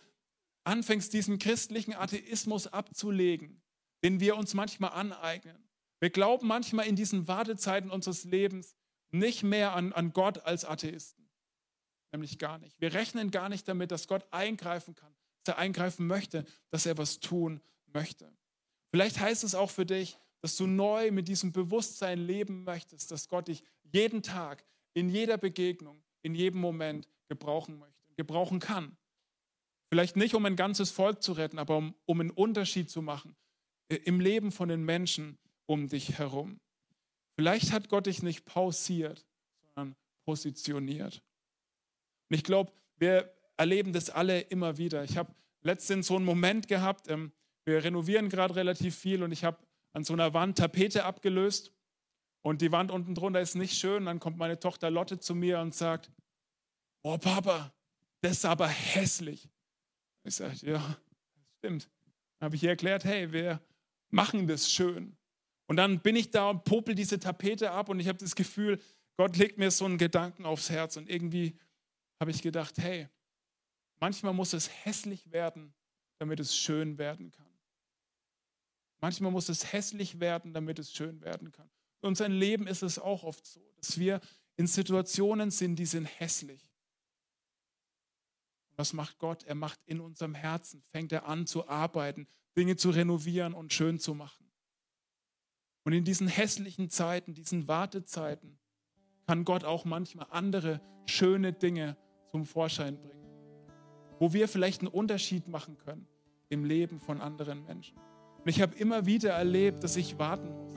anfängst, 0.63 1.13
diesen 1.13 1.39
christlichen 1.39 1.93
Atheismus 1.93 2.67
abzulegen, 2.67 3.61
den 4.03 4.19
wir 4.19 4.37
uns 4.37 4.53
manchmal 4.53 4.91
aneignen. 4.91 5.67
Wir 5.99 6.09
glauben 6.09 6.47
manchmal 6.47 6.87
in 6.87 6.95
diesen 6.95 7.27
Wartezeiten 7.27 7.89
unseres 7.89 8.23
Lebens 8.23 8.75
nicht 9.11 9.43
mehr 9.43 9.73
an, 9.73 9.93
an 9.93 10.13
Gott 10.13 10.39
als 10.39 10.63
Atheisten. 10.63 11.29
Nämlich 12.11 12.37
gar 12.37 12.59
nicht. 12.59 12.79
Wir 12.79 12.93
rechnen 12.93 13.31
gar 13.31 13.49
nicht 13.49 13.67
damit, 13.67 13.91
dass 13.91 14.07
Gott 14.07 14.25
eingreifen 14.31 14.95
kann, 14.95 15.13
dass 15.43 15.55
er 15.55 15.59
eingreifen 15.59 16.07
möchte, 16.07 16.45
dass 16.69 16.85
er 16.85 16.97
was 16.97 17.19
tun 17.19 17.61
möchte. 17.87 18.31
Vielleicht 18.91 19.19
heißt 19.19 19.43
es 19.43 19.55
auch 19.55 19.71
für 19.71 19.85
dich, 19.85 20.17
dass 20.41 20.57
du 20.57 20.67
neu 20.67 21.11
mit 21.11 21.27
diesem 21.27 21.51
Bewusstsein 21.51 22.19
leben 22.19 22.63
möchtest, 22.63 23.11
dass 23.11 23.27
Gott 23.27 23.47
dich 23.47 23.63
jeden 23.83 24.21
Tag, 24.23 24.65
in 24.93 25.09
jeder 25.09 25.37
Begegnung, 25.37 26.03
in 26.21 26.35
jedem 26.35 26.59
Moment 26.61 27.07
gebrauchen 27.27 27.77
möchte, 27.77 28.13
gebrauchen 28.15 28.59
kann. 28.59 28.97
Vielleicht 29.89 30.15
nicht, 30.15 30.35
um 30.35 30.45
ein 30.45 30.55
ganzes 30.55 30.91
Volk 30.91 31.21
zu 31.21 31.33
retten, 31.33 31.59
aber 31.59 31.77
um, 31.77 31.95
um 32.05 32.19
einen 32.19 32.31
Unterschied 32.31 32.89
zu 32.89 33.01
machen 33.01 33.35
äh, 33.89 33.95
im 33.95 34.19
Leben 34.19 34.51
von 34.51 34.69
den 34.69 34.83
Menschen 34.83 35.37
um 35.65 35.87
dich 35.87 36.17
herum. 36.17 36.59
Vielleicht 37.35 37.71
hat 37.71 37.89
Gott 37.89 38.07
dich 38.07 38.23
nicht 38.23 38.45
pausiert, 38.45 39.25
sondern 39.61 39.95
positioniert. 40.25 41.21
Und 42.29 42.35
ich 42.35 42.43
glaube, 42.43 42.71
wir 42.97 43.33
erleben 43.55 43.93
das 43.93 44.09
alle 44.09 44.41
immer 44.41 44.77
wieder. 44.77 45.03
Ich 45.03 45.17
habe 45.17 45.33
letztens 45.61 46.07
so 46.07 46.15
einen 46.15 46.25
Moment 46.25 46.67
gehabt, 46.67 47.09
ähm, 47.09 47.31
wir 47.65 47.83
renovieren 47.83 48.29
gerade 48.29 48.55
relativ 48.55 48.95
viel 48.95 49.23
und 49.23 49.31
ich 49.31 49.43
habe 49.43 49.57
an 49.97 50.03
so 50.03 50.13
einer 50.13 50.31
Wand 50.35 50.59
Tapete 50.59 51.05
abgelöst 51.05 51.73
und 52.43 52.61
die 52.61 52.71
Wand 52.71 52.91
unten 52.91 53.15
drunter 53.15 53.41
ist 53.41 53.55
nicht 53.55 53.79
schön. 53.79 54.05
Dann 54.05 54.19
kommt 54.19 54.37
meine 54.37 54.59
Tochter 54.59 54.91
Lotte 54.91 55.17
zu 55.17 55.33
mir 55.33 55.59
und 55.59 55.73
sagt, 55.73 56.11
oh 57.01 57.17
Papa, 57.17 57.73
das 58.21 58.33
ist 58.33 58.45
aber 58.45 58.67
hässlich. 58.67 59.49
Ich 60.23 60.35
sage, 60.35 60.55
ja, 60.61 60.97
stimmt. 61.57 61.89
Dann 62.37 62.45
habe 62.45 62.55
ich 62.55 62.61
ihr 62.61 62.69
erklärt, 62.69 63.05
hey, 63.05 63.31
wir 63.33 63.59
machen 64.11 64.45
das 64.45 64.71
schön. 64.71 65.17
Und 65.65 65.77
dann 65.77 65.99
bin 65.99 66.15
ich 66.15 66.29
da 66.29 66.51
und 66.51 66.63
popel 66.63 66.93
diese 66.93 67.19
Tapete 67.19 67.71
ab 67.71 67.89
und 67.89 67.99
ich 67.99 68.07
habe 68.07 68.19
das 68.19 68.35
Gefühl, 68.35 68.79
Gott 69.17 69.35
legt 69.35 69.57
mir 69.57 69.71
so 69.71 69.85
einen 69.85 69.97
Gedanken 69.97 70.45
aufs 70.45 70.69
Herz 70.69 70.95
und 70.97 71.09
irgendwie 71.09 71.57
habe 72.21 72.29
ich 72.29 72.43
gedacht, 72.43 72.77
hey, 72.77 73.09
manchmal 73.99 74.35
muss 74.35 74.53
es 74.53 74.69
hässlich 74.85 75.31
werden, 75.31 75.73
damit 76.19 76.39
es 76.39 76.55
schön 76.55 76.99
werden 76.99 77.31
kann. 77.31 77.46
Manchmal 78.99 79.31
muss 79.31 79.49
es 79.49 79.71
hässlich 79.71 80.19
werden, 80.19 80.53
damit 80.53 80.79
es 80.79 80.91
schön 80.91 81.21
werden 81.21 81.51
kann. 81.51 81.69
In 82.01 82.09
unserem 82.09 82.33
Leben 82.33 82.67
ist 82.67 82.83
es 82.83 82.99
auch 82.99 83.23
oft 83.23 83.45
so, 83.45 83.61
dass 83.77 83.97
wir 83.97 84.21
in 84.55 84.67
Situationen 84.67 85.51
sind, 85.51 85.77
die 85.77 85.85
sind 85.85 86.05
hässlich. 86.05 86.61
Was 88.75 88.93
macht 88.93 89.17
Gott? 89.17 89.43
Er 89.43 89.55
macht 89.55 89.79
in 89.85 89.99
unserem 89.99 90.35
Herzen, 90.35 90.83
fängt 90.91 91.11
er 91.11 91.27
an 91.27 91.47
zu 91.47 91.67
arbeiten, 91.67 92.27
Dinge 92.55 92.75
zu 92.75 92.89
renovieren 92.89 93.53
und 93.53 93.73
schön 93.73 93.99
zu 93.99 94.13
machen. 94.13 94.51
Und 95.83 95.93
in 95.93 96.03
diesen 96.03 96.27
hässlichen 96.27 96.89
Zeiten, 96.89 97.33
diesen 97.33 97.67
Wartezeiten, 97.67 98.59
kann 99.25 99.45
Gott 99.45 99.63
auch 99.63 99.85
manchmal 99.85 100.27
andere 100.31 100.81
schöne 101.05 101.53
Dinge 101.53 101.97
zum 102.31 102.45
Vorschein 102.45 102.99
bringen, 102.99 103.25
wo 104.19 104.33
wir 104.33 104.47
vielleicht 104.47 104.81
einen 104.81 104.89
Unterschied 104.89 105.47
machen 105.47 105.77
können 105.77 106.07
im 106.49 106.65
Leben 106.65 106.99
von 106.99 107.21
anderen 107.21 107.63
Menschen. 107.65 107.97
Und 108.47 108.51
ich 108.51 108.61
habe 108.61 108.77
immer 108.77 109.05
wieder 109.05 109.31
erlebt, 109.31 109.83
dass 109.83 109.97
ich 109.97 110.17
warten 110.19 110.47
muss. 110.47 110.71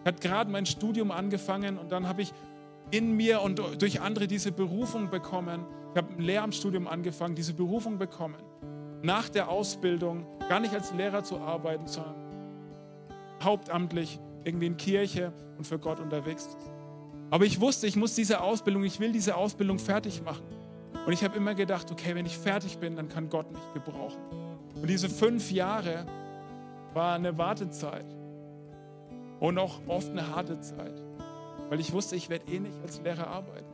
Ich 0.00 0.06
habe 0.06 0.18
gerade 0.20 0.50
mein 0.50 0.64
Studium 0.64 1.10
angefangen 1.10 1.76
und 1.76 1.92
dann 1.92 2.08
habe 2.08 2.22
ich 2.22 2.32
in 2.92 3.14
mir 3.14 3.42
und 3.42 3.60
durch 3.78 4.00
andere 4.00 4.26
diese 4.26 4.52
Berufung 4.52 5.10
bekommen, 5.10 5.66
ich 5.90 5.98
habe 5.98 6.14
ein 6.14 6.22
Lehramtsstudium 6.22 6.88
angefangen, 6.88 7.34
diese 7.34 7.52
Berufung 7.52 7.98
bekommen, 7.98 8.42
nach 9.02 9.28
der 9.28 9.50
Ausbildung 9.50 10.24
gar 10.48 10.60
nicht 10.60 10.72
als 10.72 10.94
Lehrer 10.94 11.22
zu 11.22 11.36
arbeiten, 11.36 11.86
sondern 11.86 12.14
hauptamtlich 13.42 14.18
irgendwie 14.44 14.68
in 14.68 14.78
Kirche 14.78 15.34
und 15.58 15.66
für 15.66 15.78
Gott 15.78 16.00
unterwegs. 16.00 16.48
Aber 17.28 17.44
ich 17.44 17.60
wusste, 17.60 17.86
ich 17.86 17.96
muss 17.96 18.14
diese 18.14 18.40
Ausbildung, 18.40 18.82
ich 18.82 18.98
will 18.98 19.12
diese 19.12 19.36
Ausbildung 19.36 19.78
fertig 19.78 20.22
machen. 20.24 20.46
Und 21.04 21.12
ich 21.12 21.22
habe 21.22 21.36
immer 21.36 21.54
gedacht, 21.54 21.92
okay, 21.92 22.14
wenn 22.14 22.24
ich 22.24 22.38
fertig 22.38 22.78
bin, 22.78 22.96
dann 22.96 23.10
kann 23.10 23.28
Gott 23.28 23.52
mich 23.52 23.74
gebrauchen. 23.74 24.22
Und 24.74 24.88
diese 24.88 25.10
fünf 25.10 25.52
Jahre 25.52 26.06
war 26.94 27.14
eine 27.14 27.36
Wartezeit 27.38 28.06
und 29.40 29.58
auch 29.58 29.80
oft 29.86 30.10
eine 30.10 30.34
harte 30.34 30.60
Zeit, 30.60 31.00
weil 31.68 31.80
ich 31.80 31.92
wusste, 31.92 32.16
ich 32.16 32.28
werde 32.28 32.50
eh 32.52 32.60
nicht 32.60 32.76
als 32.82 33.00
Lehrer 33.02 33.26
arbeiten. 33.26 33.66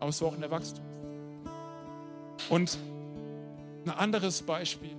Aber 0.00 0.08
es 0.10 0.20
war 0.20 0.28
auch 0.28 0.36
eine 0.36 0.50
Wachstumszeit. 0.50 0.86
Und 2.50 2.78
ein 3.84 3.90
anderes 3.90 4.42
Beispiel. 4.42 4.96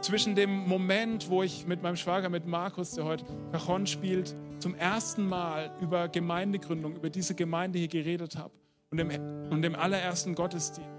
zwischen 0.00 0.34
dem 0.34 0.66
Moment, 0.66 1.28
wo 1.28 1.42
ich 1.42 1.66
mit 1.66 1.82
meinem 1.82 1.96
Schwager, 1.96 2.30
mit 2.30 2.46
Markus, 2.46 2.92
der 2.92 3.04
heute 3.04 3.24
Cajon 3.52 3.86
spielt, 3.86 4.34
zum 4.58 4.74
ersten 4.74 5.28
Mal 5.28 5.70
über 5.80 6.08
Gemeindegründung, 6.08 6.96
über 6.96 7.10
diese 7.10 7.34
Gemeinde 7.34 7.78
hier 7.78 7.88
geredet 7.88 8.36
habe 8.36 8.52
und 8.90 8.98
dem, 8.98 9.10
und 9.50 9.62
dem 9.62 9.74
allerersten 9.74 10.34
Gottesdienst. 10.34 10.90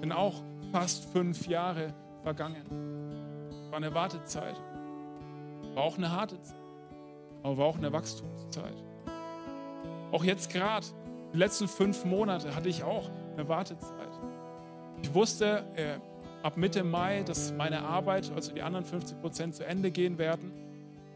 Bin 0.00 0.10
auch 0.10 0.42
fast 0.72 1.04
fünf 1.12 1.46
Jahre 1.46 1.94
vergangen. 2.22 3.05
War 3.70 3.76
eine 3.76 3.94
Wartezeit. 3.94 4.60
War 5.74 5.82
auch 5.82 5.98
eine 5.98 6.10
harte 6.10 6.40
Zeit. 6.42 6.56
Aber 7.42 7.58
war 7.58 7.66
auch 7.66 7.76
eine 7.76 7.92
Wachstumszeit. 7.92 8.74
Auch 10.12 10.24
jetzt 10.24 10.50
gerade, 10.50 10.86
die 11.32 11.38
letzten 11.38 11.68
fünf 11.68 12.04
Monate 12.04 12.54
hatte 12.54 12.68
ich 12.68 12.82
auch 12.82 13.10
eine 13.34 13.48
Wartezeit. 13.48 14.08
Ich 15.02 15.12
wusste, 15.12 15.64
äh, 15.76 15.98
ab 16.42 16.56
Mitte 16.56 16.84
Mai, 16.84 17.22
dass 17.22 17.52
meine 17.52 17.82
Arbeit, 17.82 18.30
also 18.34 18.52
die 18.52 18.62
anderen 18.62 18.84
50 18.84 19.20
Prozent, 19.20 19.54
zu 19.54 19.66
Ende 19.66 19.90
gehen 19.90 20.16
werden. 20.16 20.52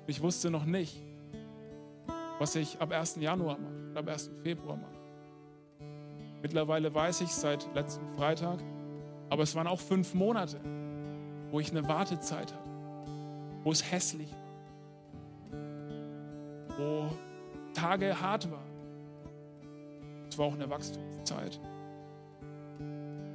Ich 0.06 0.20
wusste 0.20 0.50
noch 0.50 0.64
nicht, 0.64 1.00
was 2.38 2.56
ich 2.56 2.80
ab 2.80 2.92
1. 2.92 3.16
Januar 3.16 3.58
mache, 3.58 3.98
ab 3.98 4.08
1. 4.08 4.30
Februar 4.42 4.76
mache. 4.76 5.00
Mittlerweile 6.42 6.92
weiß 6.92 7.20
ich 7.20 7.30
seit 7.30 7.72
letztem 7.74 8.08
Freitag, 8.16 8.58
aber 9.28 9.42
es 9.42 9.54
waren 9.54 9.66
auch 9.66 9.80
fünf 9.80 10.14
Monate, 10.14 10.58
wo 11.50 11.60
ich 11.60 11.70
eine 11.70 11.86
Wartezeit 11.88 12.52
hatte, 12.52 12.70
wo 13.62 13.72
es 13.72 13.90
hässlich 13.90 14.32
war, 15.50 16.78
wo 16.78 17.10
Tage 17.74 18.20
hart 18.20 18.50
waren. 18.50 18.70
Es 20.28 20.38
war 20.38 20.46
auch 20.46 20.54
eine 20.54 20.70
Wachstumszeit. 20.70 21.60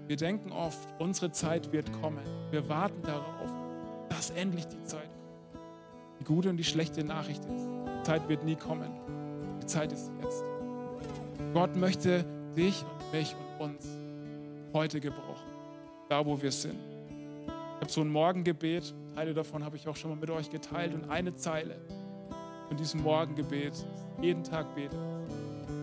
Wir 0.07 0.15
denken 0.17 0.51
oft, 0.51 0.87
unsere 0.99 1.31
Zeit 1.31 1.71
wird 1.71 1.91
kommen. 2.01 2.23
Wir 2.51 2.67
warten 2.69 3.01
darauf, 3.01 3.51
dass 4.09 4.29
endlich 4.31 4.67
die 4.67 4.81
Zeit 4.83 5.01
kommt. 5.01 5.63
Die 6.19 6.23
gute 6.23 6.49
und 6.49 6.57
die 6.57 6.63
schlechte 6.63 7.03
Nachricht 7.03 7.43
ist, 7.45 7.67
die 7.99 8.03
Zeit 8.03 8.27
wird 8.29 8.43
nie 8.43 8.55
kommen. 8.55 8.91
Die 9.61 9.65
Zeit 9.65 9.91
ist 9.91 10.11
jetzt. 10.21 10.43
Gott 11.53 11.75
möchte 11.75 12.25
dich 12.55 12.83
und 12.83 13.13
mich 13.13 13.35
und 13.59 13.71
uns 13.71 13.87
heute 14.73 14.99
gebrauchen, 14.99 15.47
da 16.09 16.25
wo 16.25 16.41
wir 16.41 16.51
sind. 16.51 16.94
Ich 17.75 17.81
habe 17.81 17.91
so 17.91 18.01
ein 18.01 18.09
Morgengebet, 18.09 18.93
Teile 19.15 19.33
davon 19.33 19.63
habe 19.63 19.75
ich 19.75 19.87
auch 19.87 19.95
schon 19.95 20.11
mal 20.11 20.17
mit 20.17 20.29
euch 20.29 20.49
geteilt 20.49 20.93
und 20.93 21.09
eine 21.09 21.35
Zeile 21.35 21.79
von 22.67 22.77
diesem 22.77 23.03
Morgengebet, 23.03 23.73
jeden 24.21 24.43
Tag 24.43 24.73
bete. 24.75 24.97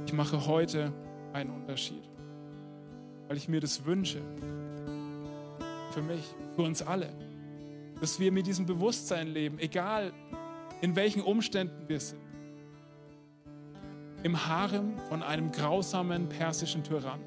Ich 0.06 0.12
mache 0.12 0.46
heute 0.46 0.92
einen 1.32 1.50
Unterschied 1.50 2.02
weil 3.32 3.38
ich 3.38 3.48
mir 3.48 3.60
das 3.60 3.86
wünsche. 3.86 4.20
Für 5.92 6.02
mich, 6.02 6.22
für 6.54 6.60
uns 6.60 6.82
alle. 6.82 7.08
Dass 7.98 8.20
wir 8.20 8.30
mit 8.30 8.46
diesem 8.46 8.66
Bewusstsein 8.66 9.28
leben, 9.28 9.58
egal 9.58 10.12
in 10.82 10.96
welchen 10.96 11.22
Umständen 11.22 11.88
wir 11.88 11.98
sind. 11.98 12.20
Im 14.22 14.46
Harem 14.46 14.98
von 15.08 15.22
einem 15.22 15.50
grausamen 15.50 16.28
persischen 16.28 16.84
Tyrann 16.84 17.20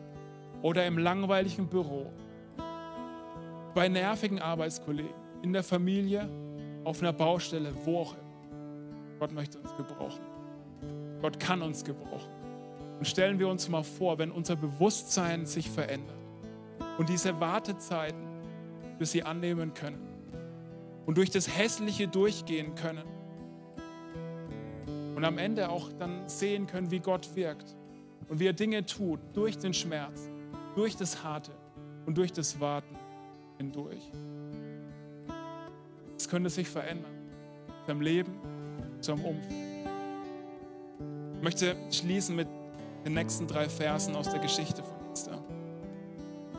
oder 0.62 0.86
im 0.86 1.00
langweiligen 1.00 1.68
Büro, 1.68 2.14
bei 3.76 3.90
nervigen 3.90 4.40
Arbeitskollegen, 4.40 5.14
in 5.44 5.52
der 5.54 5.62
Familie, 5.62 6.30
auf 6.86 7.02
einer 7.02 7.12
Baustelle, 7.12 7.74
wo 7.84 8.00
auch 8.00 8.14
immer. 8.14 9.20
Gott 9.20 9.32
möchte 9.34 9.60
uns 9.60 9.76
gebrauchen. 9.76 10.22
Gott 11.22 11.40
kann 11.40 11.62
uns 11.62 11.84
gebrauchen. 11.84 12.32
Und 12.98 13.06
stellen 13.06 13.38
wir 13.38 13.50
uns 13.50 13.68
mal 13.68 13.84
vor, 13.84 14.18
wenn 14.18 14.32
unser 14.32 14.56
Bewusstsein 14.56 15.46
sich 15.46 15.70
verändert 15.70 16.16
und 16.98 17.10
diese 17.10 17.40
Wartezeiten 17.42 18.24
wir 18.98 19.06
sie 19.06 19.24
annehmen 19.24 19.74
können 19.74 20.00
und 21.06 21.18
durch 21.18 21.30
das 21.30 21.58
Hässliche 21.58 22.08
durchgehen 22.08 22.76
können 22.76 23.04
und 25.18 25.26
am 25.26 25.38
Ende 25.38 25.70
auch 25.70 25.92
dann 26.00 26.30
sehen 26.30 26.68
können, 26.68 26.92
wie 26.92 27.00
Gott 27.00 27.36
wirkt 27.36 27.76
und 28.30 28.40
wie 28.40 28.48
er 28.48 28.54
Dinge 28.54 28.86
tut 28.86 29.20
durch 29.34 29.58
den 29.58 29.74
Schmerz, 29.74 30.30
durch 30.76 30.96
das 30.96 31.24
Harte 31.24 31.52
und 32.06 32.18
durch 32.18 32.32
das 32.32 32.62
Warten 32.62 32.95
hindurch. 33.58 34.12
Es 36.18 36.30
könnte 36.30 36.50
sich 36.50 36.68
verändern, 36.68 37.14
zum 37.86 38.02
Leben, 38.02 38.34
zum 39.02 39.24
Umfeld. 39.24 39.54
Ich 41.36 41.44
möchte 41.44 41.76
schließen 41.92 42.36
mit 42.36 42.48
den 43.06 43.14
nächsten 43.14 43.48
drei 43.48 43.70
Versen 43.70 44.16
aus 44.16 44.30
der 44.30 44.40
Geschichte 44.40 44.82
von 44.82 45.12
Esther. 45.14 45.44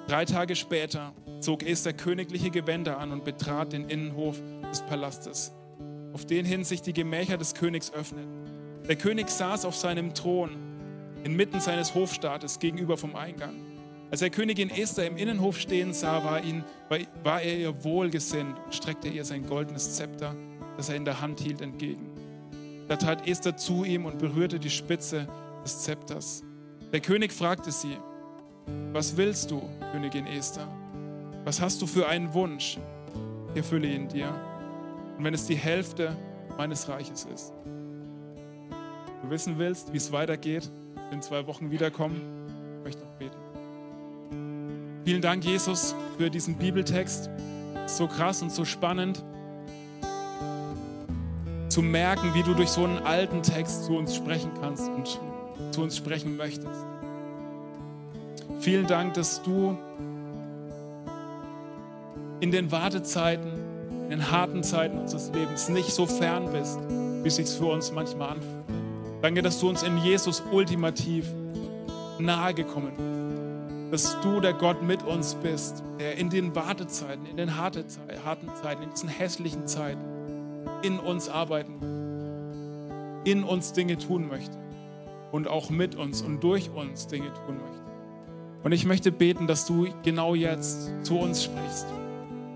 Drei 0.07 0.25
Tage 0.25 0.55
später 0.55 1.13
zog 1.41 1.65
Esther 1.65 1.93
königliche 1.93 2.51
Gewänder 2.51 2.99
an 2.99 3.11
und 3.11 3.25
betrat 3.25 3.73
den 3.73 3.89
Innenhof 3.89 4.41
des 4.71 4.83
Palastes, 4.83 5.53
auf 6.13 6.25
den 6.25 6.45
hin 6.45 6.63
sich 6.63 6.83
die 6.83 6.93
Gemächer 6.93 7.37
des 7.37 7.55
Königs 7.55 7.93
öffneten. 7.93 8.47
Der 8.89 8.97
König 8.97 9.29
saß 9.29 9.65
auf 9.65 9.75
seinem 9.75 10.15
Thron 10.15 10.51
inmitten 11.25 11.59
seines 11.59 11.95
Hofstaates 11.95 12.61
gegenüber 12.61 12.97
vom 12.97 13.17
Eingang. 13.17 13.66
Als 14.11 14.21
der 14.21 14.31
Königin 14.31 14.71
Esther 14.71 15.07
im 15.07 15.17
Innenhof 15.17 15.59
stehen 15.59 15.93
sah, 15.93 16.23
war, 16.23 16.43
ihn, 16.43 16.65
war 17.25 17.43
er 17.43 17.59
ihr 17.59 17.85
wohlgesinnt 17.85 18.57
und 18.65 18.75
streckte 18.75 19.09
ihr 19.09 19.25
sein 19.25 19.47
goldenes 19.47 19.97
Zepter, 19.97 20.35
das 20.77 20.89
er 20.89 20.97
in 20.97 21.05
der 21.05 21.21
Hand 21.21 21.41
hielt, 21.41 21.61
entgegen. 21.61 22.11
Da 22.89 22.97
trat 22.97 23.27
Esther 23.27 23.57
zu 23.57 23.85
ihm 23.85 24.05
und 24.05 24.19
berührte 24.19 24.61
die 24.61 24.71
Spitze 24.71 25.27
des 25.65 25.81
Zepters. 25.83 26.45
Der 26.93 27.01
König 27.01 27.33
fragte 27.33 27.73
sie, 27.73 27.97
was 28.93 29.17
willst 29.17 29.51
du, 29.51 29.61
Königin 29.93 30.27
Esther? 30.27 30.69
Was 31.45 31.61
hast 31.61 31.83
du 31.83 31.87
für 31.87 32.09
einen 32.09 32.33
Wunsch? 32.33 32.79
Ich 33.51 33.57
erfülle 33.59 33.89
ihn 33.89 34.09
dir. 34.09 34.29
Und 35.19 35.25
wenn 35.25 35.35
es 35.35 35.47
die 35.47 35.57
Hälfte 35.57 36.17
meines 36.57 36.89
Reiches 36.89 37.27
ist. 37.33 37.53
Du 39.23 39.31
wissen 39.31 39.59
willst, 39.59 39.93
wie 39.93 39.97
es 39.97 40.13
weitergeht, 40.13 40.71
in 41.11 41.23
zwei 41.23 41.47
Wochen 41.47 41.71
wiederkommen, 41.71 42.21
ich 42.79 42.85
möchte 42.85 43.03
noch 43.03 43.13
beten. 43.13 43.46
Vielen 45.07 45.23
Dank, 45.23 45.45
Jesus, 45.45 45.95
für 46.19 46.31
diesen 46.31 46.57
Bibeltext. 46.57 47.31
So 47.87 48.09
krass 48.09 48.43
und 48.43 48.51
so 48.51 48.65
spannend 48.65 49.23
zu 51.69 51.81
merken, 51.81 52.35
wie 52.35 52.43
du 52.43 52.55
durch 52.55 52.71
so 52.71 52.83
einen 52.83 52.99
alten 52.99 53.41
Text 53.41 53.85
zu 53.85 53.97
uns 53.97 54.17
sprechen 54.17 54.51
kannst 54.61 54.89
und 54.89 55.21
zu 55.71 55.83
uns 55.83 55.97
sprechen 55.97 56.37
möchtest. 56.37 56.85
Vielen 58.59 58.89
Dank, 58.89 59.15
dass 59.15 59.41
du 59.45 59.79
in 62.41 62.51
den 62.51 62.73
Wartezeiten, 62.73 63.53
in 64.07 64.11
den 64.11 64.33
harten 64.33 64.65
Zeiten 64.65 64.99
unseres 64.99 65.31
Lebens 65.33 65.69
nicht 65.69 65.93
so 65.93 66.07
fern 66.07 66.51
bist, 66.51 66.81
wie 67.23 67.29
es 67.29 67.37
sich 67.37 67.49
für 67.49 67.67
uns 67.67 67.93
manchmal 67.93 68.31
anfühlt. 68.31 68.65
Danke, 69.23 69.43
dass 69.43 69.61
du 69.61 69.69
uns 69.69 69.85
in 69.85 69.99
Jesus 69.99 70.43
ultimativ 70.51 71.33
nahe 72.19 72.53
gekommen 72.55 72.91
bist. 72.97 73.16
Dass 73.91 74.21
du 74.21 74.41
der 74.41 74.53
Gott 74.53 74.83
mit 74.83 75.03
uns 75.05 75.35
bist, 75.37 75.83
der 76.01 76.17
in 76.17 76.29
den 76.29 76.55
Wartezeiten, 76.55 77.25
in 77.27 77.37
den 77.37 77.57
harten 77.57 77.89
Zeiten, 77.89 78.83
in 78.83 78.91
diesen 78.91 79.09
hässlichen 79.09 79.67
Zeiten 79.67 80.01
in 80.83 80.99
uns 80.99 81.29
arbeiten, 81.29 83.23
in 83.25 83.45
uns 83.45 83.73
Dinge 83.73 83.97
tun 83.99 84.29
möchte 84.29 84.57
und 85.33 85.49
auch 85.49 85.71
mit 85.71 85.95
uns 85.95 86.23
und 86.23 86.43
durch 86.43 86.71
uns 86.71 87.07
Dinge 87.07 87.33
tun 87.35 87.59
möchte. 87.59 87.83
Und 88.65 88.73
ich 88.73 88.85
möchte 88.85 89.13
beten, 89.13 89.47
dass 89.47 89.67
du 89.67 89.87
genau 90.03 90.35
jetzt 90.35 90.91
zu 91.03 91.19
uns 91.19 91.45
sprichst. 91.45 91.87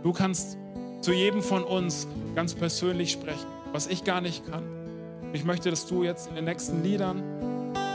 Du 0.02 0.12
kannst 0.12 0.58
zu 1.00 1.12
jedem 1.12 1.42
von 1.42 1.62
uns 1.62 2.08
ganz 2.34 2.54
persönlich 2.54 3.12
sprechen, 3.12 3.46
was 3.72 3.86
ich 3.86 4.04
gar 4.04 4.20
nicht 4.20 4.44
kann. 4.50 4.64
Ich 5.32 5.44
möchte, 5.44 5.70
dass 5.70 5.86
du 5.86 6.02
jetzt 6.02 6.28
in 6.28 6.34
den 6.34 6.46
nächsten 6.46 6.82
Liedern 6.82 7.22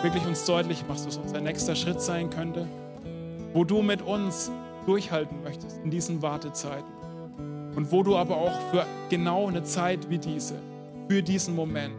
wirklich 0.01 0.25
uns 0.25 0.45
deutlich 0.45 0.85
machst, 0.87 1.05
was 1.05 1.17
unser 1.17 1.41
nächster 1.41 1.75
Schritt 1.75 1.99
sein 1.99 2.29
könnte, 2.29 2.67
wo 3.55 3.63
du 3.63 3.81
mit 3.81 4.01
uns 4.01 4.51
durchhalten 4.85 5.41
möchtest 5.41 5.79
in 5.81 5.89
diesen 5.89 6.21
Wartezeiten. 6.21 6.91
Und 7.73 7.89
wo 7.89 8.03
du 8.03 8.17
aber 8.17 8.35
auch 8.35 8.51
für 8.69 8.85
genau 9.09 9.47
eine 9.47 9.63
Zeit 9.63 10.09
wie 10.09 10.17
diese, 10.17 10.55
für 11.07 11.23
diesen 11.23 11.55
Moment, 11.55 11.95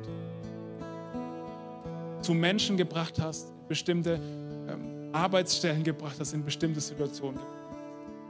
zu 2.21 2.35
Menschen 2.35 2.77
gebracht 2.77 3.15
hast, 3.23 3.55
bestimmte 3.69 4.21
ähm, 4.69 5.09
Arbeitsstellen 5.13 5.83
gebracht 5.83 6.17
hast, 6.21 6.35
in 6.35 6.45
bestimmte 6.45 6.81
Situationen. 6.81 7.41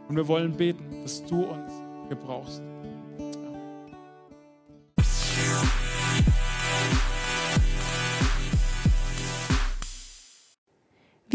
Und 0.09 0.15
wir 0.15 0.29
wollen 0.29 0.53
beten, 0.53 1.03
dass 1.03 1.25
du 1.25 1.47
uns 1.47 1.73
gebrauchst. 2.09 2.63